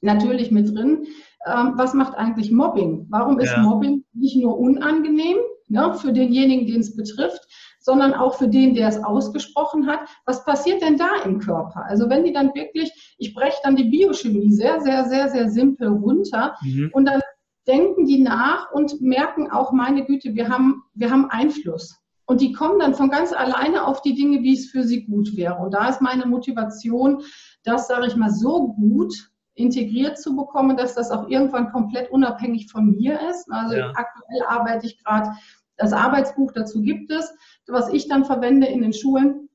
natürlich 0.00 0.50
mit 0.50 0.74
drin. 0.74 1.06
Ähm, 1.46 1.72
was 1.76 1.94
macht 1.94 2.14
eigentlich 2.16 2.50
Mobbing? 2.50 3.06
Warum 3.10 3.38
ist 3.38 3.52
ja. 3.52 3.62
Mobbing 3.62 4.04
nicht 4.12 4.36
nur 4.36 4.58
unangenehm 4.58 5.38
ne, 5.68 5.94
für 5.94 6.12
denjenigen, 6.12 6.66
den 6.66 6.80
es 6.80 6.96
betrifft, 6.96 7.46
sondern 7.88 8.12
auch 8.12 8.34
für 8.34 8.48
den, 8.48 8.74
der 8.74 8.86
es 8.88 9.02
ausgesprochen 9.02 9.86
hat. 9.86 10.00
Was 10.26 10.44
passiert 10.44 10.82
denn 10.82 10.98
da 10.98 11.08
im 11.24 11.38
Körper? 11.38 11.86
Also 11.86 12.10
wenn 12.10 12.22
die 12.22 12.34
dann 12.34 12.54
wirklich, 12.54 13.16
ich 13.16 13.32
breche 13.32 13.56
dann 13.62 13.76
die 13.76 13.84
Biochemie 13.84 14.52
sehr, 14.52 14.82
sehr, 14.82 15.06
sehr, 15.06 15.30
sehr 15.30 15.48
simpel 15.48 15.88
runter 15.88 16.54
mhm. 16.60 16.90
und 16.92 17.06
dann 17.06 17.22
denken 17.66 18.04
die 18.04 18.20
nach 18.20 18.70
und 18.72 19.00
merken 19.00 19.50
auch, 19.50 19.72
meine 19.72 20.04
Güte, 20.04 20.34
wir 20.34 20.50
haben, 20.50 20.82
wir 20.92 21.10
haben 21.10 21.30
Einfluss. 21.30 21.96
Und 22.26 22.42
die 22.42 22.52
kommen 22.52 22.78
dann 22.78 22.94
von 22.94 23.08
ganz 23.08 23.32
alleine 23.32 23.86
auf 23.86 24.02
die 24.02 24.14
Dinge, 24.14 24.42
wie 24.42 24.52
es 24.52 24.66
für 24.66 24.82
sie 24.82 25.06
gut 25.06 25.34
wäre. 25.34 25.56
Und 25.56 25.72
da 25.72 25.88
ist 25.88 26.02
meine 26.02 26.26
Motivation, 26.26 27.22
das, 27.64 27.88
sage 27.88 28.06
ich 28.06 28.16
mal, 28.16 28.30
so 28.30 28.74
gut 28.74 29.14
integriert 29.54 30.18
zu 30.18 30.36
bekommen, 30.36 30.76
dass 30.76 30.94
das 30.94 31.10
auch 31.10 31.26
irgendwann 31.30 31.72
komplett 31.72 32.10
unabhängig 32.10 32.70
von 32.70 32.90
mir 32.90 33.18
ist. 33.30 33.50
Also 33.50 33.76
ja. 33.76 33.92
aktuell 33.94 34.42
arbeite 34.46 34.84
ich 34.84 35.02
gerade, 35.02 35.30
das 35.78 35.92
Arbeitsbuch 35.92 36.52
dazu 36.52 36.82
gibt 36.82 37.10
es, 37.10 37.32
was 37.68 37.92
ich 37.92 38.08
dann 38.08 38.24
verwende 38.24 38.66
in 38.66 38.82
den 38.82 38.92
Schulen. 38.92 39.48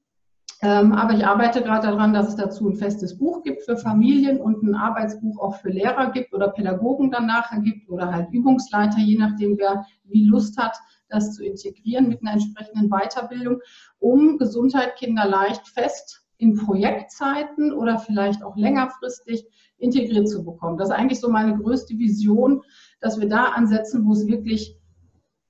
Ähm, 0.62 0.94
aber 0.94 1.14
ich 1.14 1.26
arbeite 1.26 1.62
gerade 1.62 1.88
daran, 1.88 2.14
dass 2.14 2.30
es 2.30 2.36
dazu 2.38 2.70
ein 2.70 2.76
festes 2.76 3.18
Buch 3.18 3.44
gibt 3.44 3.64
für 3.64 3.76
Familien 3.76 4.40
und 4.40 4.64
ein 4.64 4.76
Arbeitsbuch 4.76 5.38
auch 5.40 5.56
für 5.58 5.70
Lehrer 5.70 6.12
gibt 6.12 6.34
oder 6.34 6.50
Pädagogen 6.50 7.12
dann 7.12 7.28
nachher 7.28 7.60
gibt 7.60 7.90
oder 7.90 8.14
halt 8.14 8.30
Übungsleiter, 8.32 9.00
je 9.00 9.18
nachdem, 9.18 9.58
wer 9.58 9.86
wie 10.06 10.24
Lust 10.24 10.58
hat, 10.58 10.78
das 11.10 11.34
zu 11.34 11.44
integrieren 11.44 12.08
mit 12.08 12.22
einer 12.22 12.34
entsprechenden 12.34 12.90
Weiterbildung, 12.90 13.60
um 14.00 14.38
Gesundheit 14.38 14.96
kinderleicht 14.96 15.68
fest 15.68 16.26
in 16.38 16.56
Projektzeiten 16.56 17.74
oder 17.74 18.00
vielleicht 18.00 18.44
auch 18.44 18.56
längerfristig 18.56 19.46
integriert 19.78 20.30
zu 20.30 20.44
bekommen. 20.44 20.78
Das 20.78 20.90
ist 20.90 20.96
eigentlich 20.96 21.20
so 21.20 21.30
meine 21.30 21.58
größte 21.58 21.98
Vision, 21.98 22.62
dass 23.02 23.20
wir 23.20 23.28
da 23.28 23.50
ansetzen, 23.50 24.06
wo 24.06 24.14
es 24.14 24.28
wirklich 24.28 24.78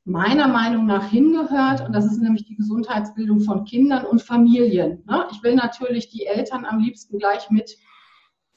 meiner 0.06 0.48
Meinung 0.48 0.86
nach 0.86 1.10
hingehört. 1.10 1.82
Und 1.82 1.94
das 1.94 2.06
ist 2.06 2.20
nämlich 2.22 2.46
die 2.46 2.56
Gesundheitsbildung 2.56 3.42
von 3.42 3.63
Kindern 3.63 4.06
und 4.06 4.22
Familien. 4.22 5.04
Ne? 5.06 5.26
Ich 5.32 5.44
will 5.44 5.56
natürlich 5.56 6.10
die 6.10 6.26
Eltern 6.26 6.66
am 6.66 6.80
liebsten 6.80 7.20
gleich 7.20 7.50
mit, 7.50 7.78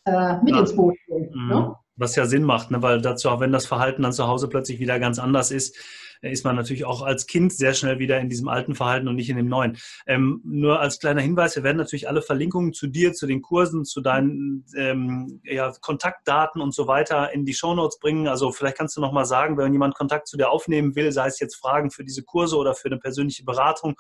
äh, 0.05 0.43
mit 0.43 0.55
ja. 0.55 0.61
ins 0.61 0.75
Boot 0.75 0.97
nehmen. 1.09 1.49
Ne? 1.49 1.61
Mhm. 1.61 1.75
Was 1.97 2.17
ja 2.17 2.27
Sinn 2.27 2.43
macht, 2.43 2.71
ne? 2.71 2.83
weil 2.83 3.01
dazu, 3.01 3.31
auch 3.31 3.41
wenn 3.41 3.53
das 3.53 3.67
Verhalten 3.67 4.03
dann 4.03 4.13
zu 4.13 4.27
Hause 4.27 4.49
plötzlich 4.49 4.81
wieder 4.81 4.99
ganz 4.99 5.19
anders 5.19 5.51
ist, 5.51 5.77
ist 6.23 6.45
man 6.45 6.57
natürlich 6.57 6.85
auch 6.85 7.03
als 7.03 7.27
Kind 7.27 7.53
sehr 7.53 7.75
schnell 7.75 7.99
wieder 7.99 8.19
in 8.21 8.29
diesem 8.29 8.49
alten 8.49 8.75
Verhalten 8.75 9.09
und 9.09 9.17
nicht 9.17 9.31
in 9.31 9.37
dem 9.37 9.49
neuen. 9.49 9.79
Ähm, 10.07 10.41
nur 10.45 10.81
als 10.81 10.99
kleiner 10.99 11.21
Hinweis, 11.21 11.57
wir 11.57 11.63
werden 11.63 11.77
natürlich 11.77 12.09
alle 12.09 12.23
Verlinkungen 12.23 12.73
zu 12.73 12.87
dir, 12.87 13.13
zu 13.13 13.27
den 13.27 13.43
Kursen, 13.43 13.85
zu 13.85 14.01
deinen 14.01 14.65
ähm, 14.77 15.41
ja, 15.45 15.73
Kontaktdaten 15.81 16.61
und 16.61 16.75
so 16.75 16.87
weiter 16.87 17.33
in 17.33 17.45
die 17.45 17.55
Shownotes 17.55 17.99
bringen. 17.99 18.29
Also 18.29 18.53
vielleicht 18.53 18.79
kannst 18.79 18.97
du 18.97 19.01
noch 19.01 19.13
mal 19.13 19.25
sagen, 19.25 19.57
wenn 19.57 19.73
jemand 19.73 19.95
Kontakt 19.95 20.29
zu 20.29 20.37
dir 20.37 20.51
aufnehmen 20.51 20.95
will, 20.97 21.13
sei 21.13 21.27
es 21.27 21.41
jetzt 21.41 21.57
Fragen 21.57 21.91
für 21.91 22.05
diese 22.05 22.23
Kurse 22.23 22.57
oder 22.57 22.75
für 22.75 22.89
eine 22.89 22.99
persönliche 22.99 23.45
Beratung 23.45 23.97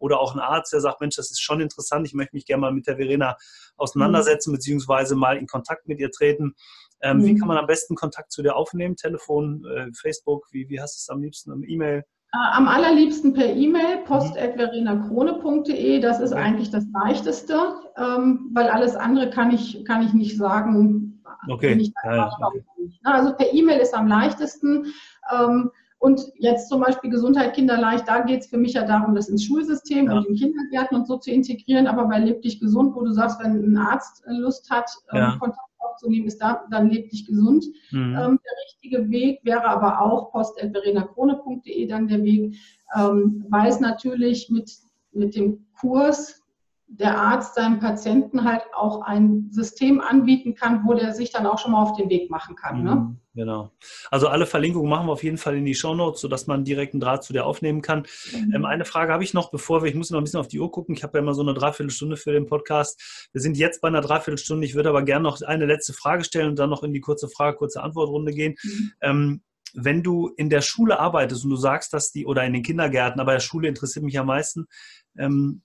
oder 0.00 0.18
auch 0.18 0.34
ein 0.34 0.40
Arzt, 0.40 0.72
der 0.72 0.80
sagt, 0.80 1.00
Mensch, 1.00 1.16
das 1.16 1.30
ist 1.30 1.40
schon 1.40 1.60
interessant, 1.60 2.06
ich 2.06 2.14
möchte 2.14 2.34
mich 2.34 2.46
gerne 2.46 2.62
mal 2.62 2.72
mit 2.72 2.86
der 2.86 2.96
Verena 2.96 3.36
auseinandersetzen, 3.76 4.50
mhm. 4.50 4.54
beziehungsweise 4.54 5.14
mal 5.14 5.36
in 5.36 5.46
Kontakt 5.46 5.86
mit 5.86 6.00
ihr 6.00 6.10
treten. 6.10 6.54
Ähm, 7.02 7.18
mhm. 7.18 7.24
Wie 7.24 7.34
kann 7.36 7.48
man 7.48 7.58
am 7.58 7.66
besten 7.66 7.94
Kontakt 7.94 8.32
zu 8.32 8.42
dir 8.42 8.56
aufnehmen? 8.56 8.96
Telefon, 8.96 9.64
äh, 9.66 9.86
Facebook, 9.92 10.46
wie, 10.50 10.68
wie 10.68 10.80
hast 10.80 10.96
du 10.96 10.98
es 10.98 11.08
am 11.08 11.22
liebsten? 11.22 11.64
E-Mail? 11.66 12.04
Äh, 12.32 12.38
am 12.52 12.68
allerliebsten 12.68 13.34
per 13.34 13.52
E-Mail, 13.52 13.98
post.verenakrone.de. 14.04 16.00
Das 16.00 16.20
ist 16.20 16.32
okay. 16.32 16.40
eigentlich 16.40 16.70
das 16.70 16.84
Leichteste, 16.92 17.58
ähm, 17.96 18.50
weil 18.54 18.68
alles 18.68 18.94
andere 18.94 19.30
kann 19.30 19.50
ich, 19.50 19.84
kann 19.84 20.02
ich 20.06 20.12
nicht 20.12 20.36
sagen. 20.36 21.22
Okay. 21.48 21.92
Ja, 22.04 22.30
okay. 22.40 22.62
Also 23.04 23.34
per 23.34 23.52
E-Mail 23.52 23.80
ist 23.80 23.94
am 23.94 24.06
leichtesten. 24.06 24.92
Ähm, 25.32 25.70
und 25.98 26.22
jetzt 26.36 26.68
zum 26.70 26.80
Beispiel 26.80 27.10
Gesundheit 27.10 27.54
kinderleicht, 27.54 28.08
da 28.08 28.20
geht 28.20 28.40
es 28.40 28.46
für 28.46 28.56
mich 28.56 28.72
ja 28.72 28.86
darum, 28.86 29.14
das 29.14 29.28
ins 29.28 29.44
Schulsystem 29.44 30.06
ja. 30.06 30.16
und 30.16 30.26
in 30.28 30.34
Kindergärten 30.34 30.96
und 30.96 31.06
so 31.06 31.18
zu 31.18 31.30
integrieren. 31.30 31.86
Aber 31.86 32.06
bei 32.06 32.18
Leb 32.18 32.40
dich 32.42 32.58
gesund, 32.58 32.94
wo 32.94 33.02
du 33.02 33.12
sagst, 33.12 33.38
wenn 33.42 33.62
ein 33.62 33.76
Arzt 33.76 34.22
Lust 34.26 34.70
hat, 34.70 34.90
ähm, 35.12 35.18
ja. 35.18 35.36
Kontakt 35.38 35.69
aufzunehmen, 35.80 36.26
ist 36.26 36.40
da, 36.40 36.64
dann 36.70 36.90
leb 36.90 37.10
dich 37.10 37.26
gesund. 37.26 37.64
Mhm. 37.90 38.16
Ähm, 38.16 38.40
der 38.44 38.64
richtige 38.66 39.10
Weg 39.10 39.40
wäre 39.44 39.64
aber 39.64 40.00
auch 40.00 40.30
post.verenakrone.de 40.32 41.86
dann 41.86 42.08
der 42.08 42.22
Weg, 42.22 42.56
ähm, 42.96 43.44
weil 43.48 43.68
es 43.68 43.80
natürlich 43.80 44.50
mit, 44.50 44.70
mit 45.12 45.34
dem 45.34 45.66
Kurs 45.78 46.39
der 46.92 47.16
Arzt 47.16 47.54
seinem 47.54 47.78
Patienten 47.78 48.44
halt 48.44 48.62
auch 48.74 49.02
ein 49.02 49.48
System 49.52 50.00
anbieten 50.00 50.56
kann, 50.56 50.82
wo 50.84 50.94
der 50.94 51.14
sich 51.14 51.30
dann 51.30 51.46
auch 51.46 51.58
schon 51.58 51.70
mal 51.70 51.82
auf 51.82 51.96
den 51.96 52.10
Weg 52.10 52.30
machen 52.30 52.56
kann. 52.56 52.82
Ne? 52.82 52.94
Mhm, 52.96 53.20
genau. 53.32 53.70
Also 54.10 54.26
alle 54.26 54.44
Verlinkungen 54.44 54.90
machen 54.90 55.06
wir 55.06 55.12
auf 55.12 55.22
jeden 55.22 55.38
Fall 55.38 55.56
in 55.56 55.64
die 55.64 55.76
Show 55.76 55.94
Notes, 55.94 56.20
sodass 56.20 56.48
man 56.48 56.64
direkt 56.64 56.92
einen 56.92 57.00
Draht 57.00 57.22
zu 57.22 57.32
dir 57.32 57.46
aufnehmen 57.46 57.80
kann. 57.80 58.06
Mhm. 58.32 58.54
Ähm, 58.54 58.64
eine 58.64 58.84
Frage 58.84 59.12
habe 59.12 59.22
ich 59.22 59.34
noch, 59.34 59.52
bevor 59.52 59.82
wir, 59.82 59.88
ich 59.88 59.94
muss 59.94 60.10
noch 60.10 60.18
ein 60.18 60.24
bisschen 60.24 60.40
auf 60.40 60.48
die 60.48 60.58
Uhr 60.58 60.72
gucken. 60.72 60.96
Ich 60.96 61.04
habe 61.04 61.16
ja 61.16 61.22
immer 61.22 61.32
so 61.32 61.42
eine 61.42 61.54
Dreiviertelstunde 61.54 62.16
für 62.16 62.32
den 62.32 62.46
Podcast. 62.46 63.28
Wir 63.32 63.40
sind 63.40 63.56
jetzt 63.56 63.80
bei 63.80 63.88
einer 63.88 64.00
Dreiviertelstunde. 64.00 64.66
Ich 64.66 64.74
würde 64.74 64.88
aber 64.88 65.04
gerne 65.04 65.22
noch 65.22 65.40
eine 65.42 65.66
letzte 65.66 65.92
Frage 65.92 66.24
stellen 66.24 66.48
und 66.48 66.58
dann 66.58 66.70
noch 66.70 66.82
in 66.82 66.92
die 66.92 67.00
kurze 67.00 67.28
Frage, 67.28 67.56
kurze 67.56 67.84
Antwortrunde 67.84 68.32
gehen. 68.32 68.56
Mhm. 68.64 68.92
Ähm, 69.00 69.42
wenn 69.74 70.02
du 70.02 70.26
in 70.36 70.50
der 70.50 70.60
Schule 70.60 70.98
arbeitest 70.98 71.44
und 71.44 71.50
du 71.50 71.56
sagst, 71.56 71.92
dass 71.92 72.10
die, 72.10 72.26
oder 72.26 72.44
in 72.44 72.52
den 72.52 72.64
Kindergärten, 72.64 73.20
aber 73.20 73.34
der 73.34 73.40
Schule 73.40 73.68
interessiert 73.68 74.04
mich 74.04 74.18
am 74.18 74.26
meisten, 74.26 74.66
ähm, 75.16 75.62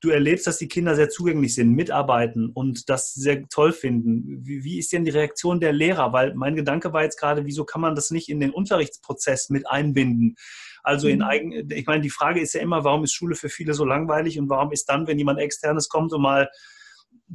du 0.00 0.10
erlebst, 0.10 0.46
dass 0.46 0.58
die 0.58 0.68
Kinder 0.68 0.94
sehr 0.94 1.08
zugänglich 1.08 1.54
sind, 1.54 1.72
mitarbeiten 1.72 2.50
und 2.50 2.88
das 2.88 3.12
sehr 3.14 3.48
toll 3.48 3.72
finden. 3.72 4.46
Wie, 4.46 4.62
wie, 4.62 4.78
ist 4.78 4.92
denn 4.92 5.04
die 5.04 5.10
Reaktion 5.10 5.60
der 5.60 5.72
Lehrer? 5.72 6.12
Weil 6.12 6.34
mein 6.34 6.54
Gedanke 6.54 6.92
war 6.92 7.02
jetzt 7.02 7.18
gerade, 7.18 7.44
wieso 7.46 7.64
kann 7.64 7.80
man 7.80 7.94
das 7.94 8.10
nicht 8.10 8.28
in 8.28 8.38
den 8.38 8.50
Unterrichtsprozess 8.50 9.50
mit 9.50 9.68
einbinden? 9.68 10.36
Also 10.84 11.08
in 11.08 11.18
mhm. 11.18 11.24
eigen, 11.24 11.70
ich 11.72 11.86
meine, 11.86 12.02
die 12.02 12.10
Frage 12.10 12.40
ist 12.40 12.54
ja 12.54 12.60
immer, 12.60 12.84
warum 12.84 13.04
ist 13.04 13.12
Schule 13.12 13.34
für 13.34 13.48
viele 13.48 13.74
so 13.74 13.84
langweilig 13.84 14.38
und 14.38 14.48
warum 14.48 14.72
ist 14.72 14.88
dann, 14.88 15.06
wenn 15.06 15.18
jemand 15.18 15.40
externes 15.40 15.88
kommt 15.88 16.12
und 16.12 16.22
mal 16.22 16.48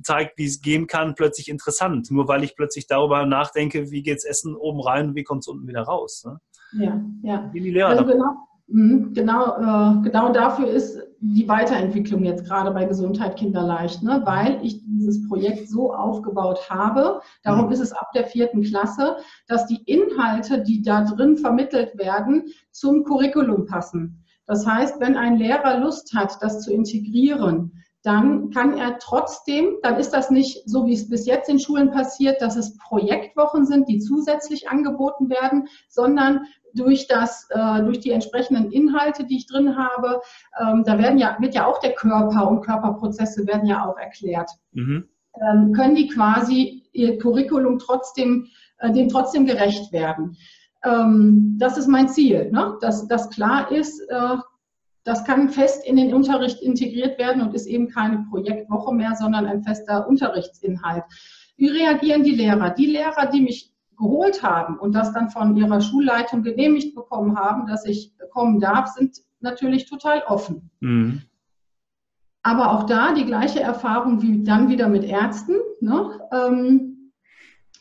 zeigt, 0.02 0.38
wie 0.38 0.46
es 0.46 0.62
gehen 0.62 0.88
kann, 0.88 1.16
plötzlich 1.16 1.50
interessant. 1.50 2.10
Nur 2.12 2.28
weil 2.28 2.44
ich 2.44 2.56
plötzlich 2.56 2.88
darüber 2.88 3.26
nachdenke, 3.26 3.92
wie 3.92 4.02
geht's 4.02 4.24
Essen 4.24 4.56
oben 4.56 4.82
rein 4.82 5.10
und 5.10 5.16
wie 5.16 5.24
kommt 5.24 5.44
es 5.44 5.48
unten 5.48 5.68
wieder 5.68 5.82
raus. 5.82 6.24
Ne? 6.26 6.40
Ja, 6.74 7.02
ja. 7.22 7.50
Wie 7.54 7.62
die 7.62 7.72
Lehrer 7.72 7.90
also 7.90 8.06
genau, 8.06 8.36
genau, 8.68 9.58
äh, 9.58 10.02
genau 10.04 10.32
dafür 10.32 10.68
ist 10.68 11.00
die 11.20 11.48
Weiterentwicklung 11.48 12.24
jetzt 12.24 12.46
gerade 12.46 12.72
bei 12.72 12.86
Gesundheit 12.86 13.36
Kinderleicht, 13.38 14.04
ne? 14.04 14.22
weil 14.26 14.60
ich 14.64 14.82
dieses 14.86 15.28
Projekt 15.28 15.70
so 15.70 15.94
aufgebaut 15.94 16.70
habe. 16.70 17.22
Darum 17.44 17.68
mhm. 17.68 17.72
ist 17.72 17.80
es 17.80 17.94
ab 17.94 18.12
der 18.14 18.26
vierten 18.26 18.62
Klasse, 18.62 19.18
dass 19.48 19.66
die 19.68 19.84
Inhalte, 19.86 20.62
die 20.64 20.82
da 20.82 21.04
drin 21.04 21.38
vermittelt 21.38 21.98
werden, 21.98 22.46
zum 22.72 23.04
Curriculum 23.04 23.66
passen. 23.66 24.24
Das 24.46 24.68
heißt, 24.68 25.00
wenn 25.00 25.16
ein 25.16 25.38
Lehrer 25.38 25.80
Lust 25.80 26.14
hat, 26.14 26.38
das 26.42 26.62
zu 26.62 26.74
integrieren, 26.74 27.84
dann 28.04 28.50
kann 28.50 28.78
er 28.78 29.00
trotzdem, 29.00 29.78
dann 29.82 29.98
ist 29.98 30.12
das 30.12 30.30
nicht 30.30 30.70
so, 30.70 30.86
wie 30.86 30.94
es 30.94 31.10
bis 31.10 31.26
jetzt 31.26 31.48
in 31.48 31.58
Schulen 31.60 31.90
passiert, 31.92 32.42
dass 32.42 32.58
es 32.58 32.78
Projektwochen 32.78 33.66
sind, 33.66 33.88
die 33.88 34.00
zusätzlich 34.00 34.68
angeboten 34.68 35.30
werden, 35.30 35.70
sondern 35.88 36.42
durch, 36.74 37.08
das, 37.08 37.48
äh, 37.50 37.84
durch 37.84 38.00
die 38.00 38.12
entsprechenden 38.12 38.72
Inhalte, 38.72 39.26
die 39.26 39.38
ich 39.38 39.48
drin 39.48 39.78
habe, 39.78 40.22
ähm, 40.60 40.84
da 40.86 40.98
werden 40.98 41.18
ja, 41.18 41.38
wird 41.40 41.56
ja 41.56 41.66
auch 41.66 41.80
der 41.80 41.94
Körper 41.94 42.48
und 42.50 42.62
Körperprozesse 42.62 43.46
werden 43.48 43.68
ja 43.68 43.86
auch 43.86 43.98
erklärt. 43.98 44.50
Mhm. 44.72 45.08
Ähm, 45.42 45.74
können 45.74 45.96
die 45.96 46.08
quasi 46.08 46.84
ihr 46.94 47.18
Curriculum 47.18 47.80
trotzdem, 47.80 48.48
äh, 48.80 48.92
dem 48.92 49.10
trotzdem 49.10 49.46
gerecht 49.46 49.92
werden. 49.92 50.38
Ähm, 50.84 51.56
das 51.60 51.78
ist 51.78 51.88
mein 51.88 52.10
Ziel, 52.10 52.52
ne? 52.52 52.78
dass, 52.82 53.08
dass 53.08 53.30
klar 53.30 53.72
ist, 53.72 54.00
äh, 54.10 54.38
das 55.04 55.26
kann 55.26 55.50
fest 55.50 55.86
in 55.86 55.98
den 55.98 56.14
Unterricht 56.14 56.62
integriert 56.62 57.20
werden 57.20 57.42
und 57.42 57.54
ist 57.54 57.66
eben 57.66 57.90
keine 57.90 58.26
Projektwoche 58.30 58.94
mehr, 58.94 59.16
sondern 59.16 59.46
ein 59.46 59.64
fester 59.64 60.08
Unterrichtsinhalt. 60.08 61.04
Wie 61.58 61.68
reagieren 61.68 62.24
die 62.24 62.36
Lehrer? 62.36 62.70
Die 62.70 62.86
Lehrer, 62.86 63.28
die 63.28 63.42
mich 63.42 63.73
geholt 63.98 64.44
haben 64.44 64.80
und 64.80 64.94
das 64.94 65.14
dann 65.14 65.30
von 65.30 65.56
ihrer 65.56 65.82
Schulleitung 65.82 66.44
genehmigt 66.44 66.96
bekommen 66.96 67.38
haben, 67.38 67.68
dass 67.68 67.86
ich 67.86 68.14
kommen 68.32 68.60
darf, 68.60 68.88
sind 68.88 69.18
natürlich 69.40 69.90
total 69.90 70.24
offen. 70.28 70.72
Mhm. 70.80 71.22
Aber 72.42 72.72
auch 72.72 72.84
da 72.84 73.14
die 73.14 73.26
gleiche 73.26 73.62
Erfahrung 73.62 74.22
wie 74.22 74.44
dann 74.44 74.70
wieder 74.70 74.90
mit 74.90 75.04
Ärzten. 75.04 75.56
Ne? 75.80 76.20
Ähm, 76.34 77.12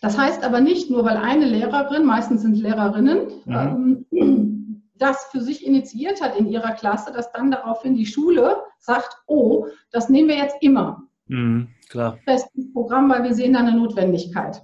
das 0.00 0.18
heißt 0.18 0.44
aber 0.44 0.60
nicht, 0.60 0.90
nur 0.90 1.04
weil 1.04 1.16
eine 1.16 1.46
Lehrerin, 1.46 2.04
meistens 2.04 2.42
sind 2.42 2.56
Lehrerinnen, 2.56 3.26
mhm. 3.44 4.06
ähm, 4.12 4.82
das 4.98 5.24
für 5.32 5.40
sich 5.40 5.66
initiiert 5.66 6.22
hat 6.22 6.38
in 6.38 6.48
ihrer 6.48 6.72
Klasse, 6.72 7.12
dass 7.12 7.32
dann 7.32 7.50
daraufhin 7.50 7.94
die 7.94 8.06
Schule 8.06 8.56
sagt, 8.78 9.16
oh, 9.26 9.66
das 9.90 10.08
nehmen 10.08 10.28
wir 10.28 10.36
jetzt 10.36 10.56
immer. 10.60 11.08
Mhm, 11.26 11.68
klar. 11.88 12.18
Festes 12.24 12.72
Programm, 12.72 13.10
weil 13.10 13.24
wir 13.24 13.34
sehen 13.34 13.54
da 13.54 13.60
eine 13.60 13.74
Notwendigkeit. 13.74 14.62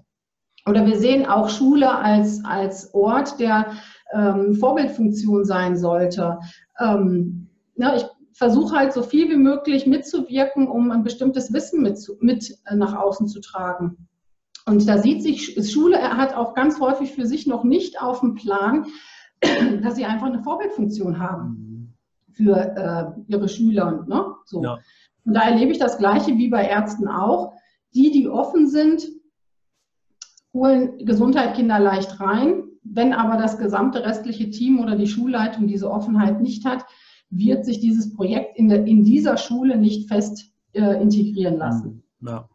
Oder 0.69 0.87
wir 0.87 0.99
sehen 0.99 1.27
auch 1.27 1.49
Schule 1.49 1.95
als, 1.95 2.45
als 2.45 2.93
Ort, 2.95 3.41
der 3.41 3.73
ähm, 4.13 4.55
Vorbildfunktion 4.55 5.45
sein 5.45 5.77
sollte. 5.77 6.39
Ähm, 6.79 7.49
ja, 7.77 7.97
ich 7.97 8.05
versuche 8.33 8.77
halt 8.77 8.93
so 8.93 9.03
viel 9.03 9.29
wie 9.31 9.37
möglich 9.37 9.87
mitzuwirken, 9.87 10.69
um 10.69 10.91
ein 10.91 11.03
bestimmtes 11.03 11.53
Wissen 11.53 11.83
mit, 11.83 11.99
mit 12.21 12.57
äh, 12.67 12.77
nach 12.77 12.95
außen 12.95 13.27
zu 13.29 13.41
tragen. 13.41 14.09
Und 14.67 14.87
da 14.89 14.99
sieht 14.99 15.23
sich, 15.23 15.57
Schule 15.71 15.99
hat 15.99 16.35
auch 16.35 16.55
ganz 16.55 16.79
häufig 16.79 17.13
für 17.13 17.27
sich 17.27 17.47
noch 17.47 17.65
nicht 17.65 18.01
auf 18.01 18.21
dem 18.21 18.35
Plan, 18.35 18.87
dass 19.83 19.97
sie 19.97 20.05
einfach 20.05 20.27
eine 20.27 20.43
Vorbildfunktion 20.43 21.19
haben 21.19 21.95
für 22.33 22.57
äh, 22.57 23.33
ihre 23.33 23.49
Schüler. 23.49 24.05
Ne? 24.07 24.35
So. 24.45 24.63
Ja. 24.63 24.79
Und 25.25 25.35
da 25.35 25.43
erlebe 25.43 25.73
ich 25.73 25.79
das 25.79 25.99
Gleiche 25.99 26.37
wie 26.37 26.49
bei 26.49 26.65
Ärzten 26.67 27.09
auch. 27.09 27.55
Die, 27.95 28.11
die 28.11 28.29
offen 28.29 28.67
sind, 28.67 29.09
holen 30.59 31.05
Gesundheit 31.05 31.55
Kinder 31.55 31.79
leicht 31.79 32.21
rein. 32.21 32.65
Wenn 32.83 33.13
aber 33.13 33.41
das 33.41 33.59
gesamte 33.59 34.05
restliche 34.05 34.51
Team 34.51 34.81
oder 34.81 34.97
die 34.97 35.07
Schulleitung 35.07 35.67
diese 35.67 35.91
Offenheit 35.91 36.41
nicht 36.41 36.65
hat, 36.65 36.85
wird 37.31 37.65
sich 37.65 37.81
dieses 37.81 38.15
Projekt 38.15 38.57
in, 38.57 38.69
der, 38.69 38.87
in 38.87 39.05
dieser 39.05 39.37
Schule 39.37 39.77
nicht 39.77 40.09
fest 40.09 40.53
äh, 40.73 41.01
integrieren 41.01 41.57
lassen. 41.57 42.03
Ja. 42.21 42.49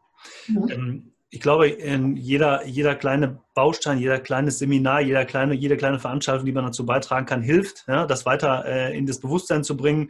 Ja. 0.47 0.69
Ähm, 0.69 1.11
ich 1.29 1.39
glaube, 1.39 1.67
jeder, 1.67 2.65
jeder 2.67 2.93
kleine 2.93 3.39
Baustein, 3.55 3.97
jeder 3.97 4.19
kleine 4.19 4.51
Seminar, 4.51 5.01
jeder 5.01 5.25
kleine, 5.25 5.55
jede 5.55 5.77
kleine 5.77 5.97
Veranstaltung, 5.97 6.45
die 6.45 6.51
man 6.51 6.65
dazu 6.65 6.85
beitragen 6.85 7.25
kann, 7.25 7.41
hilft, 7.41 7.85
ja, 7.87 8.05
das 8.05 8.27
weiter 8.27 8.65
äh, 8.65 8.95
in 8.95 9.07
das 9.07 9.19
Bewusstsein 9.19 9.63
zu 9.63 9.75
bringen. 9.75 10.09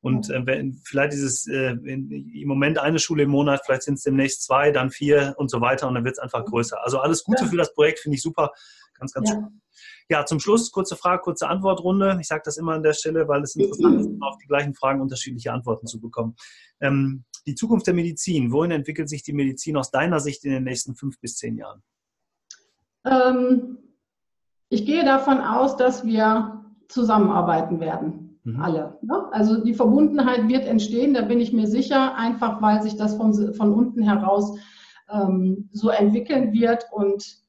Und 0.00 0.30
äh, 0.30 0.46
wenn, 0.46 0.74
vielleicht 0.84 1.14
ist 1.14 1.22
es 1.22 1.46
äh, 1.48 1.70
im 1.70 2.46
Moment 2.46 2.78
eine 2.78 2.98
Schule 2.98 3.24
im 3.24 3.30
Monat, 3.30 3.62
vielleicht 3.64 3.82
sind 3.82 3.94
es 3.94 4.02
demnächst 4.02 4.44
zwei, 4.44 4.70
dann 4.70 4.90
vier 4.90 5.34
und 5.38 5.50
so 5.50 5.60
weiter 5.60 5.88
und 5.88 5.94
dann 5.94 6.04
wird 6.04 6.14
es 6.14 6.18
einfach 6.18 6.44
größer. 6.44 6.82
Also 6.84 6.98
alles 6.98 7.24
Gute 7.24 7.44
ja. 7.44 7.50
für 7.50 7.56
das 7.56 7.74
Projekt, 7.74 8.00
finde 8.00 8.16
ich 8.16 8.22
super. 8.22 8.52
Ganz, 8.98 9.12
ganz 9.12 9.28
ja. 9.28 9.36
schön. 9.36 9.60
Ja, 10.08 10.24
zum 10.24 10.38
Schluss 10.40 10.70
kurze 10.70 10.96
Frage, 10.96 11.22
kurze 11.22 11.48
Antwortrunde. 11.48 12.16
Ich 12.20 12.28
sage 12.28 12.42
das 12.44 12.56
immer 12.56 12.74
an 12.74 12.82
der 12.82 12.92
Stelle, 12.92 13.26
weil 13.28 13.42
es 13.42 13.56
interessant 13.56 14.00
ist, 14.00 14.08
auf 14.22 14.38
die 14.38 14.46
gleichen 14.46 14.74
Fragen 14.74 15.00
unterschiedliche 15.00 15.52
Antworten 15.52 15.86
zu 15.86 16.00
bekommen. 16.00 16.36
Ähm, 16.80 17.24
die 17.46 17.54
Zukunft 17.54 17.86
der 17.86 17.94
Medizin, 17.94 18.52
wohin 18.52 18.70
entwickelt 18.70 19.08
sich 19.08 19.22
die 19.22 19.32
Medizin 19.32 19.76
aus 19.76 19.90
deiner 19.90 20.20
Sicht 20.20 20.44
in 20.44 20.52
den 20.52 20.64
nächsten 20.64 20.94
fünf 20.94 21.20
bis 21.20 21.36
zehn 21.36 21.56
Jahren? 21.56 21.82
Ähm, 23.04 23.78
ich 24.68 24.86
gehe 24.86 25.04
davon 25.04 25.40
aus, 25.40 25.76
dass 25.76 26.04
wir 26.04 26.64
zusammenarbeiten 26.88 27.80
werden. 27.80 28.25
Mhm. 28.46 28.62
Alle. 28.62 28.96
Ne? 29.02 29.26
Also 29.32 29.62
die 29.62 29.74
Verbundenheit 29.74 30.48
wird 30.48 30.66
entstehen, 30.66 31.14
da 31.14 31.22
bin 31.22 31.40
ich 31.40 31.52
mir 31.52 31.66
sicher, 31.66 32.14
einfach 32.14 32.62
weil 32.62 32.80
sich 32.80 32.96
das 32.96 33.16
von, 33.16 33.54
von 33.54 33.72
unten 33.72 34.02
heraus 34.02 34.56
ähm, 35.10 35.68
so 35.72 35.88
entwickeln 35.90 36.52
wird 36.52 36.86
und 36.92 37.44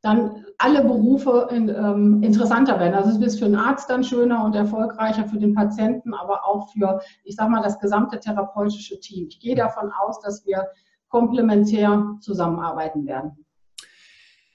dann 0.00 0.44
alle 0.58 0.84
Berufe 0.84 1.48
in, 1.50 1.68
ähm, 1.68 2.22
interessanter 2.22 2.78
werden. 2.78 2.94
Also 2.94 3.10
es 3.10 3.20
wird 3.20 3.32
für 3.32 3.46
den 3.46 3.56
Arzt 3.56 3.90
dann 3.90 4.04
schöner 4.04 4.44
und 4.44 4.54
erfolgreicher, 4.54 5.26
für 5.26 5.38
den 5.38 5.54
Patienten, 5.54 6.14
aber 6.14 6.46
auch 6.46 6.72
für, 6.72 7.00
ich 7.24 7.34
sage 7.34 7.50
mal, 7.50 7.62
das 7.62 7.80
gesamte 7.80 8.20
therapeutische 8.20 9.00
Team. 9.00 9.26
Ich 9.28 9.40
gehe 9.40 9.56
davon 9.56 9.90
aus, 9.90 10.20
dass 10.20 10.46
wir 10.46 10.68
komplementär 11.08 12.16
zusammenarbeiten 12.20 13.06
werden. 13.06 13.44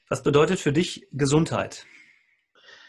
Was 0.07 0.23
bedeutet 0.23 0.59
für 0.59 0.71
dich 0.71 1.07
Gesundheit? 1.11 1.85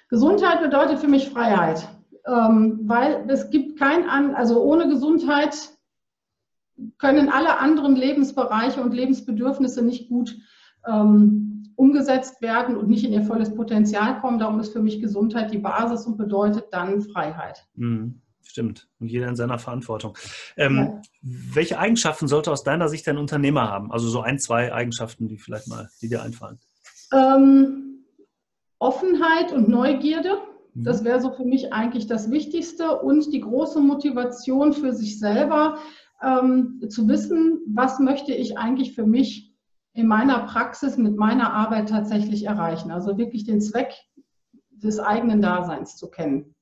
Gesundheit 0.09 0.63
bedeutet 0.63 1.01
für 1.01 1.09
mich 1.09 1.29
Freiheit, 1.31 1.89
ähm, 2.29 2.81
weil 2.85 3.25
es 3.29 3.51
gibt 3.51 3.79
kein 3.79 4.09
an, 4.09 4.35
also 4.35 4.63
ohne 4.63 4.89
Gesundheit 4.89 5.57
können 6.99 7.29
alle 7.29 7.59
anderen 7.59 7.97
Lebensbereiche 7.97 8.81
und 8.81 8.95
Lebensbedürfnisse 8.95 9.83
nicht 9.83 10.09
gut 10.09 10.37
ähm, 10.87 11.73
umgesetzt 11.75 12.43
werden 12.43 12.77
und 12.77 12.89
nicht 12.89 13.05
in 13.05 13.13
ihr 13.13 13.23
volles 13.23 13.55
Potenzial 13.55 14.21
kommen. 14.21 14.39
Darum 14.39 14.61
ist 14.61 14.73
für 14.73 14.83
mich 14.83 15.01
Gesundheit 15.01 15.53
die 15.53 15.59
Basis 15.59 16.07
und 16.07 16.17
bedeutet 16.17 16.67
dann 16.73 17.03
Freiheit. 17.03 17.67
Mhm. 17.75 18.21
Stimmt. 18.43 18.89
Und 18.99 19.09
jeder 19.09 19.29
in 19.29 19.37
seiner 19.37 19.59
Verantwortung. 19.59 20.17
Ähm, 20.57 20.77
ja. 20.77 21.03
Welche 21.21 21.79
Eigenschaften 21.79 22.29
sollte 22.29 22.51
aus 22.51 22.65
deiner 22.65 22.89
Sicht 22.89 23.07
ein 23.07 23.19
Unternehmer 23.19 23.69
haben? 23.69 23.93
Also 23.93 24.09
so 24.09 24.23
ein, 24.23 24.39
zwei 24.39 24.73
Eigenschaften, 24.73 25.29
die 25.29 25.37
vielleicht 25.37 25.69
mal, 25.69 25.91
die 26.01 26.09
dir 26.09 26.23
einfallen. 26.23 26.59
Ähm, 27.13 28.05
Offenheit 28.79 29.53
und 29.53 29.69
Neugierde. 29.69 30.39
Das 30.85 31.05
wäre 31.05 31.21
so 31.21 31.33
für 31.33 31.45
mich 31.45 31.73
eigentlich 31.73 32.07
das 32.07 32.31
Wichtigste 32.31 32.99
und 33.01 33.33
die 33.33 33.41
große 33.41 33.81
Motivation 33.81 34.73
für 34.73 34.93
sich 34.93 35.19
selber, 35.19 35.79
ähm, 36.23 36.81
zu 36.89 37.09
wissen, 37.09 37.61
was 37.69 38.01
möchte 38.01 38.33
ich 38.33 38.59
eigentlich 38.59 38.95
für 38.95 39.07
mich 39.07 39.53
in 39.93 40.07
meiner 40.07 40.47
Praxis 40.47 40.97
mit 40.97 41.17
meiner 41.17 41.53
Arbeit 41.53 41.89
tatsächlich 41.89 42.45
erreichen. 42.45 42.91
Also 42.91 43.19
wirklich 43.19 43.45
den 43.45 43.61
Zweck 43.61 43.93
des 44.71 45.01
eigenen 45.01 45.43
Daseins 45.43 45.97
zu 45.97 46.09
kennen. 46.09 46.55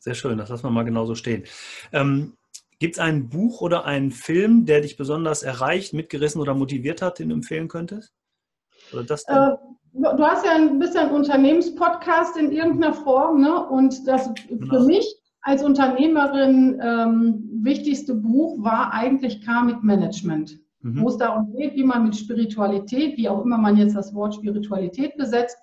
Sehr 0.00 0.14
schön, 0.14 0.38
das 0.38 0.48
lassen 0.48 0.64
wir 0.64 0.70
mal 0.70 0.84
genauso 0.84 1.14
stehen. 1.14 1.44
Ähm, 1.92 2.36
Gibt 2.78 2.96
es 2.96 3.00
ein 3.00 3.28
Buch 3.28 3.62
oder 3.62 3.86
einen 3.86 4.10
Film, 4.10 4.66
der 4.66 4.82
dich 4.82 4.96
besonders 4.96 5.42
erreicht, 5.42 5.94
mitgerissen 5.94 6.40
oder 6.40 6.54
motiviert 6.54 7.00
hat, 7.00 7.18
den 7.18 7.30
du 7.30 7.34
empfehlen 7.36 7.68
könntest? 7.68 8.12
Oder 8.92 9.04
das 9.04 9.24
äh, 9.26 9.52
du 9.96 10.24
hast 10.24 10.44
ja 10.44 10.54
ein 10.54 10.78
bisschen 10.78 11.10
Unternehmenspodcast 11.10 12.36
in 12.36 12.52
irgendeiner 12.52 12.94
Form, 12.94 13.40
ne? 13.40 13.66
Und 13.68 14.06
das 14.06 14.30
genau. 14.48 14.78
für 14.78 14.84
mich 14.84 15.06
als 15.42 15.62
Unternehmerin 15.62 16.80
ähm, 16.82 17.48
wichtigste 17.62 18.14
Buch 18.14 18.62
war 18.62 18.92
eigentlich 18.92 19.44
Karmic 19.44 19.82
Management 19.82 20.58
mhm. 20.86 21.02
wo 21.02 21.08
es 21.08 21.16
darum 21.18 21.52
geht, 21.52 21.74
wie 21.74 21.84
man 21.84 22.04
mit 22.04 22.16
Spiritualität, 22.16 23.16
wie 23.16 23.28
auch 23.28 23.44
immer 23.44 23.58
man 23.58 23.76
jetzt 23.76 23.96
das 23.96 24.14
Wort 24.14 24.34
Spiritualität 24.34 25.16
besetzt, 25.16 25.58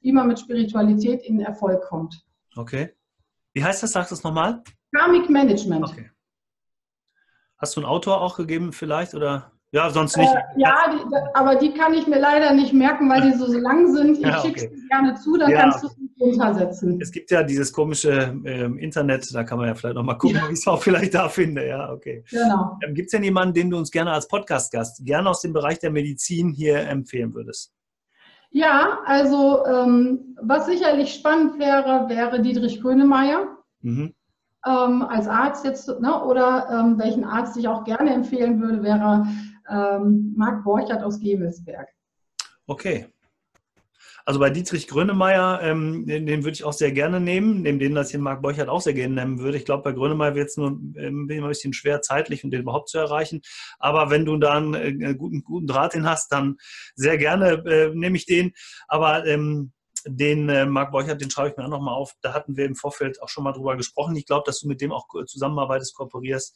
wie 0.00 0.12
man 0.12 0.28
mit 0.28 0.38
Spiritualität 0.38 1.22
in 1.24 1.40
Erfolg 1.40 1.82
kommt. 1.82 2.24
Okay. 2.56 2.94
Wie 3.52 3.64
heißt 3.64 3.82
das? 3.82 3.92
Sag 3.92 4.08
das 4.08 4.22
nochmal. 4.22 4.62
Karmic 4.94 5.28
Management. 5.28 5.84
Okay. 5.84 6.10
Hast 7.56 7.76
du 7.76 7.80
einen 7.80 7.88
Autor 7.88 8.20
auch 8.20 8.36
gegeben 8.36 8.72
vielleicht 8.72 9.14
oder? 9.14 9.52
Ja, 9.70 9.90
sonst 9.90 10.16
nicht. 10.16 10.32
Äh, 10.32 10.60
ja, 10.60 10.74
die, 10.90 11.14
aber 11.34 11.56
die 11.56 11.74
kann 11.74 11.92
ich 11.92 12.06
mir 12.06 12.18
leider 12.18 12.54
nicht 12.54 12.72
merken, 12.72 13.10
weil 13.10 13.20
die 13.20 13.36
so, 13.36 13.46
lang 13.58 13.92
sind. 13.92 14.16
Ich 14.16 14.24
ja, 14.24 14.38
okay. 14.38 14.48
schicke 14.48 14.60
sie 14.60 14.88
gerne 14.88 15.14
zu, 15.14 15.36
dann 15.36 15.50
ja, 15.50 15.60
kannst 15.60 15.82
du 15.82 15.88
es 15.88 15.96
untersetzen. 16.18 16.98
Es 17.02 17.12
gibt 17.12 17.30
ja 17.30 17.42
dieses 17.42 17.70
komische 17.70 18.34
ähm, 18.44 18.78
Internet, 18.78 19.28
da 19.34 19.44
kann 19.44 19.58
man 19.58 19.68
ja 19.68 19.74
vielleicht 19.74 19.96
nochmal 19.96 20.16
gucken, 20.16 20.36
ja. 20.36 20.48
wie 20.48 20.54
ich 20.54 20.60
es 20.60 20.66
auch 20.66 20.82
vielleicht 20.82 21.14
da 21.14 21.28
finde. 21.28 21.66
Ja, 21.66 21.92
okay. 21.92 22.24
Genau. 22.30 22.78
Ähm, 22.82 22.94
gibt 22.94 23.06
es 23.06 23.10
denn 23.12 23.22
jemanden, 23.22 23.54
den 23.54 23.70
du 23.70 23.76
uns 23.76 23.90
gerne 23.90 24.10
als 24.12 24.26
Podcast-Gast, 24.26 25.04
gerne 25.04 25.28
aus 25.28 25.42
dem 25.42 25.52
Bereich 25.52 25.78
der 25.78 25.90
Medizin 25.90 26.50
hier 26.50 26.80
empfehlen 26.88 27.34
würdest? 27.34 27.72
Ja, 28.50 29.00
also 29.04 29.66
ähm, 29.66 30.34
was 30.40 30.64
sicherlich 30.64 31.12
spannend 31.12 31.58
wäre, 31.58 32.08
wäre 32.08 32.40
Dietrich 32.40 32.80
Grönemeyer. 32.80 33.58
Mhm. 33.82 34.14
Ähm, 34.66 35.02
als 35.02 35.28
Arzt 35.28 35.64
jetzt, 35.64 35.88
ne, 36.00 36.24
oder 36.24 36.68
ähm, 36.72 36.98
welchen 36.98 37.24
Arzt 37.24 37.56
ich 37.56 37.68
auch 37.68 37.84
gerne 37.84 38.12
empfehlen 38.12 38.60
würde, 38.60 38.82
wäre 38.82 39.26
ähm, 39.70 40.34
Marc 40.36 40.64
Borchert 40.64 41.02
aus 41.02 41.18
Gevelsberg. 41.20 41.88
Okay. 42.66 43.06
Also 44.28 44.40
bei 44.40 44.50
Dietrich 44.50 44.88
Grönemeyer, 44.88 45.60
ähm, 45.62 46.04
den, 46.04 46.26
den, 46.26 46.44
würde 46.44 46.52
ich 46.52 46.62
auch 46.62 46.74
sehr 46.74 46.92
gerne 46.92 47.18
nehmen, 47.18 47.62
neben 47.62 47.78
den 47.78 47.94
das 47.94 48.10
hier 48.10 48.20
Marc 48.20 48.42
Borchert 48.42 48.68
auch 48.68 48.82
sehr 48.82 48.92
gerne 48.92 49.14
nehmen 49.14 49.38
würde. 49.38 49.56
Ich 49.56 49.64
glaube, 49.64 49.84
bei 49.84 49.92
Grönemeyer 49.92 50.34
wird 50.34 50.50
es 50.50 50.58
nur 50.58 50.78
ähm, 50.96 51.26
ein 51.30 51.48
bisschen 51.48 51.72
schwer 51.72 52.02
zeitlich, 52.02 52.44
um 52.44 52.50
den 52.50 52.60
überhaupt 52.60 52.90
zu 52.90 52.98
erreichen. 52.98 53.40
Aber 53.78 54.10
wenn 54.10 54.26
du 54.26 54.36
da 54.36 54.52
einen, 54.52 54.74
äh, 54.74 55.14
guten, 55.14 55.42
guten 55.44 55.66
Draht 55.66 55.94
hin 55.94 56.06
hast, 56.06 56.30
dann 56.30 56.58
sehr 56.94 57.16
gerne 57.16 57.64
äh, 57.64 57.90
nehme 57.94 58.18
ich 58.18 58.26
den. 58.26 58.52
Aber 58.86 59.24
ähm, 59.24 59.72
den 60.06 60.50
äh, 60.50 60.66
Marc 60.66 60.92
Borchert, 60.92 61.22
den 61.22 61.30
schreibe 61.30 61.48
ich 61.48 61.56
mir 61.56 61.64
auch 61.64 61.70
nochmal 61.70 61.94
auf. 61.94 62.12
Da 62.20 62.34
hatten 62.34 62.54
wir 62.54 62.66
im 62.66 62.76
Vorfeld 62.76 63.22
auch 63.22 63.30
schon 63.30 63.44
mal 63.44 63.52
drüber 63.52 63.78
gesprochen. 63.78 64.14
Ich 64.14 64.26
glaube, 64.26 64.42
dass 64.44 64.60
du 64.60 64.68
mit 64.68 64.82
dem 64.82 64.92
auch 64.92 65.06
zusammenarbeitest, 65.26 65.94
kooperierst 65.96 66.54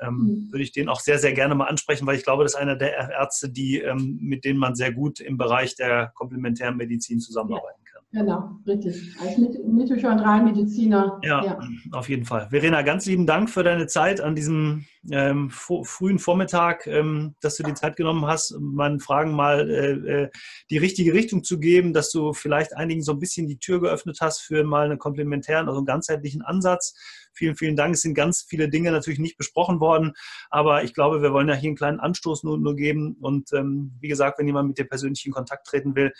ähm, 0.00 0.16
mhm. 0.16 0.52
würde 0.52 0.62
ich 0.62 0.72
den 0.72 0.88
auch 0.88 1.00
sehr, 1.00 1.18
sehr 1.18 1.32
gerne 1.32 1.54
mal 1.54 1.66
ansprechen, 1.66 2.06
weil 2.06 2.16
ich 2.16 2.24
glaube, 2.24 2.42
das 2.42 2.54
ist 2.54 2.58
einer 2.58 2.76
der 2.76 3.10
Ärzte, 3.10 3.50
die, 3.50 3.80
ähm, 3.80 4.18
mit 4.20 4.44
denen 4.44 4.58
man 4.58 4.74
sehr 4.74 4.92
gut 4.92 5.20
im 5.20 5.36
Bereich 5.36 5.76
der 5.76 6.12
komplementären 6.14 6.76
Medizin 6.76 7.20
zusammenarbeiten 7.20 7.83
kann. 7.83 7.83
Genau, 8.14 8.60
richtig. 8.64 9.10
Als 9.20 9.36
Mitochondrialmediziner. 9.38 11.18
Ja, 11.24 11.44
ja, 11.44 11.58
auf 11.90 12.08
jeden 12.08 12.24
Fall. 12.24 12.48
Verena, 12.48 12.82
ganz 12.82 13.06
lieben 13.06 13.26
Dank 13.26 13.50
für 13.50 13.64
deine 13.64 13.88
Zeit 13.88 14.20
an 14.20 14.36
diesem 14.36 14.84
ähm, 15.10 15.50
frühen 15.50 16.20
Vormittag, 16.20 16.86
ähm, 16.86 17.34
dass 17.40 17.56
du 17.56 17.64
die 17.64 17.74
Zeit 17.74 17.96
genommen 17.96 18.24
hast, 18.24 18.56
meinen 18.60 19.00
Fragen 19.00 19.32
mal 19.32 19.68
äh, 19.68 19.90
äh, 19.92 20.30
die 20.70 20.78
richtige 20.78 21.12
Richtung 21.12 21.42
zu 21.42 21.58
geben, 21.58 21.92
dass 21.92 22.12
du 22.12 22.32
vielleicht 22.32 22.76
einigen 22.76 23.02
so 23.02 23.10
ein 23.10 23.18
bisschen 23.18 23.48
die 23.48 23.58
Tür 23.58 23.80
geöffnet 23.80 24.18
hast 24.20 24.42
für 24.42 24.62
mal 24.62 24.84
einen 24.84 25.00
komplementären, 25.00 25.66
also 25.66 25.78
einen 25.78 25.86
ganzheitlichen 25.86 26.42
Ansatz. 26.42 26.94
Vielen, 27.32 27.56
vielen 27.56 27.74
Dank. 27.74 27.94
Es 27.94 28.02
sind 28.02 28.14
ganz 28.14 28.46
viele 28.48 28.68
Dinge 28.68 28.92
natürlich 28.92 29.18
nicht 29.18 29.36
besprochen 29.36 29.80
worden, 29.80 30.12
aber 30.50 30.84
ich 30.84 30.94
glaube, 30.94 31.20
wir 31.20 31.32
wollen 31.32 31.48
ja 31.48 31.54
hier 31.54 31.70
einen 31.70 31.76
kleinen 31.76 31.98
Anstoß 31.98 32.44
nur, 32.44 32.58
nur 32.58 32.76
geben. 32.76 33.16
Und 33.20 33.52
ähm, 33.52 33.96
wie 33.98 34.08
gesagt, 34.08 34.38
wenn 34.38 34.46
jemand 34.46 34.68
mit 34.68 34.78
dir 34.78 34.86
persönlich 34.86 35.26
in 35.26 35.32
Kontakt 35.32 35.66
treten 35.66 35.96
will, 35.96 36.12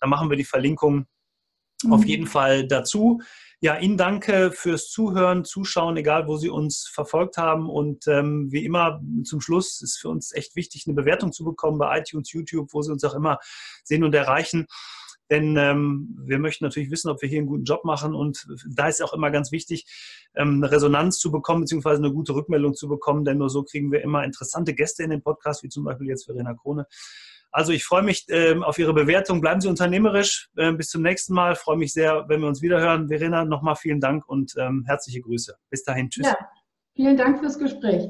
dann 0.00 0.08
machen 0.08 0.30
wir 0.30 0.38
die 0.38 0.44
Verlinkung 0.44 1.04
mhm. 1.88 1.92
auf 1.94 2.04
jeden 2.04 2.26
Fall 2.26 2.66
dazu. 2.66 3.20
Ja, 3.60 3.78
Ihnen 3.78 3.96
danke 3.96 4.50
fürs 4.50 4.88
Zuhören, 4.90 5.44
Zuschauen, 5.44 5.96
egal 5.96 6.26
wo 6.26 6.36
Sie 6.36 6.48
uns 6.48 6.90
verfolgt 6.92 7.36
haben. 7.36 7.70
Und 7.70 8.08
ähm, 8.08 8.50
wie 8.50 8.64
immer 8.64 9.00
zum 9.22 9.40
Schluss 9.40 9.80
ist 9.80 9.98
für 9.98 10.08
uns 10.08 10.32
echt 10.34 10.56
wichtig, 10.56 10.84
eine 10.86 10.94
Bewertung 10.94 11.30
zu 11.30 11.44
bekommen 11.44 11.78
bei 11.78 12.00
iTunes, 12.00 12.32
YouTube, 12.32 12.72
wo 12.72 12.82
Sie 12.82 12.90
uns 12.90 13.04
auch 13.04 13.14
immer 13.14 13.38
sehen 13.84 14.02
und 14.02 14.16
erreichen. 14.16 14.66
Denn 15.30 15.56
ähm, 15.56 16.14
wir 16.26 16.38
möchten 16.38 16.64
natürlich 16.64 16.90
wissen, 16.90 17.08
ob 17.08 17.22
wir 17.22 17.28
hier 17.28 17.38
einen 17.38 17.46
guten 17.46 17.64
Job 17.64 17.84
machen. 17.84 18.14
Und 18.14 18.46
da 18.68 18.88
ist 18.88 19.02
auch 19.02 19.14
immer 19.14 19.30
ganz 19.30 19.52
wichtig, 19.52 19.86
ähm, 20.34 20.56
eine 20.56 20.70
Resonanz 20.70 21.18
zu 21.18 21.30
bekommen, 21.30 21.62
beziehungsweise 21.62 22.02
eine 22.02 22.12
gute 22.12 22.34
Rückmeldung 22.34 22.74
zu 22.74 22.88
bekommen. 22.88 23.24
Denn 23.24 23.38
nur 23.38 23.48
so 23.48 23.62
kriegen 23.62 23.92
wir 23.92 24.02
immer 24.02 24.24
interessante 24.24 24.74
Gäste 24.74 25.04
in 25.04 25.10
den 25.10 25.22
Podcast, 25.22 25.62
wie 25.62 25.68
zum 25.68 25.84
Beispiel 25.84 26.08
jetzt 26.08 26.26
Verena 26.26 26.52
Krone. 26.52 26.86
Also 27.52 27.72
ich 27.72 27.84
freue 27.84 28.02
mich 28.02 28.24
ähm, 28.30 28.62
auf 28.62 28.78
Ihre 28.78 28.94
Bewertung. 28.94 29.40
Bleiben 29.40 29.60
Sie 29.60 29.68
unternehmerisch. 29.68 30.48
Ähm, 30.56 30.78
bis 30.78 30.88
zum 30.88 31.02
nächsten 31.02 31.34
Mal. 31.34 31.52
Ich 31.52 31.58
freue 31.58 31.76
mich 31.76 31.92
sehr, 31.92 32.24
wenn 32.28 32.40
wir 32.40 32.48
uns 32.48 32.62
wiederhören. 32.62 33.08
Verena, 33.08 33.44
nochmal 33.44 33.76
vielen 33.76 34.00
Dank 34.00 34.26
und 34.26 34.54
ähm, 34.58 34.84
herzliche 34.86 35.20
Grüße. 35.20 35.54
Bis 35.70 35.84
dahin. 35.84 36.08
Tschüss. 36.08 36.26
Ja, 36.26 36.36
vielen 36.96 37.16
Dank 37.16 37.38
fürs 37.38 37.58
Gespräch. 37.58 38.08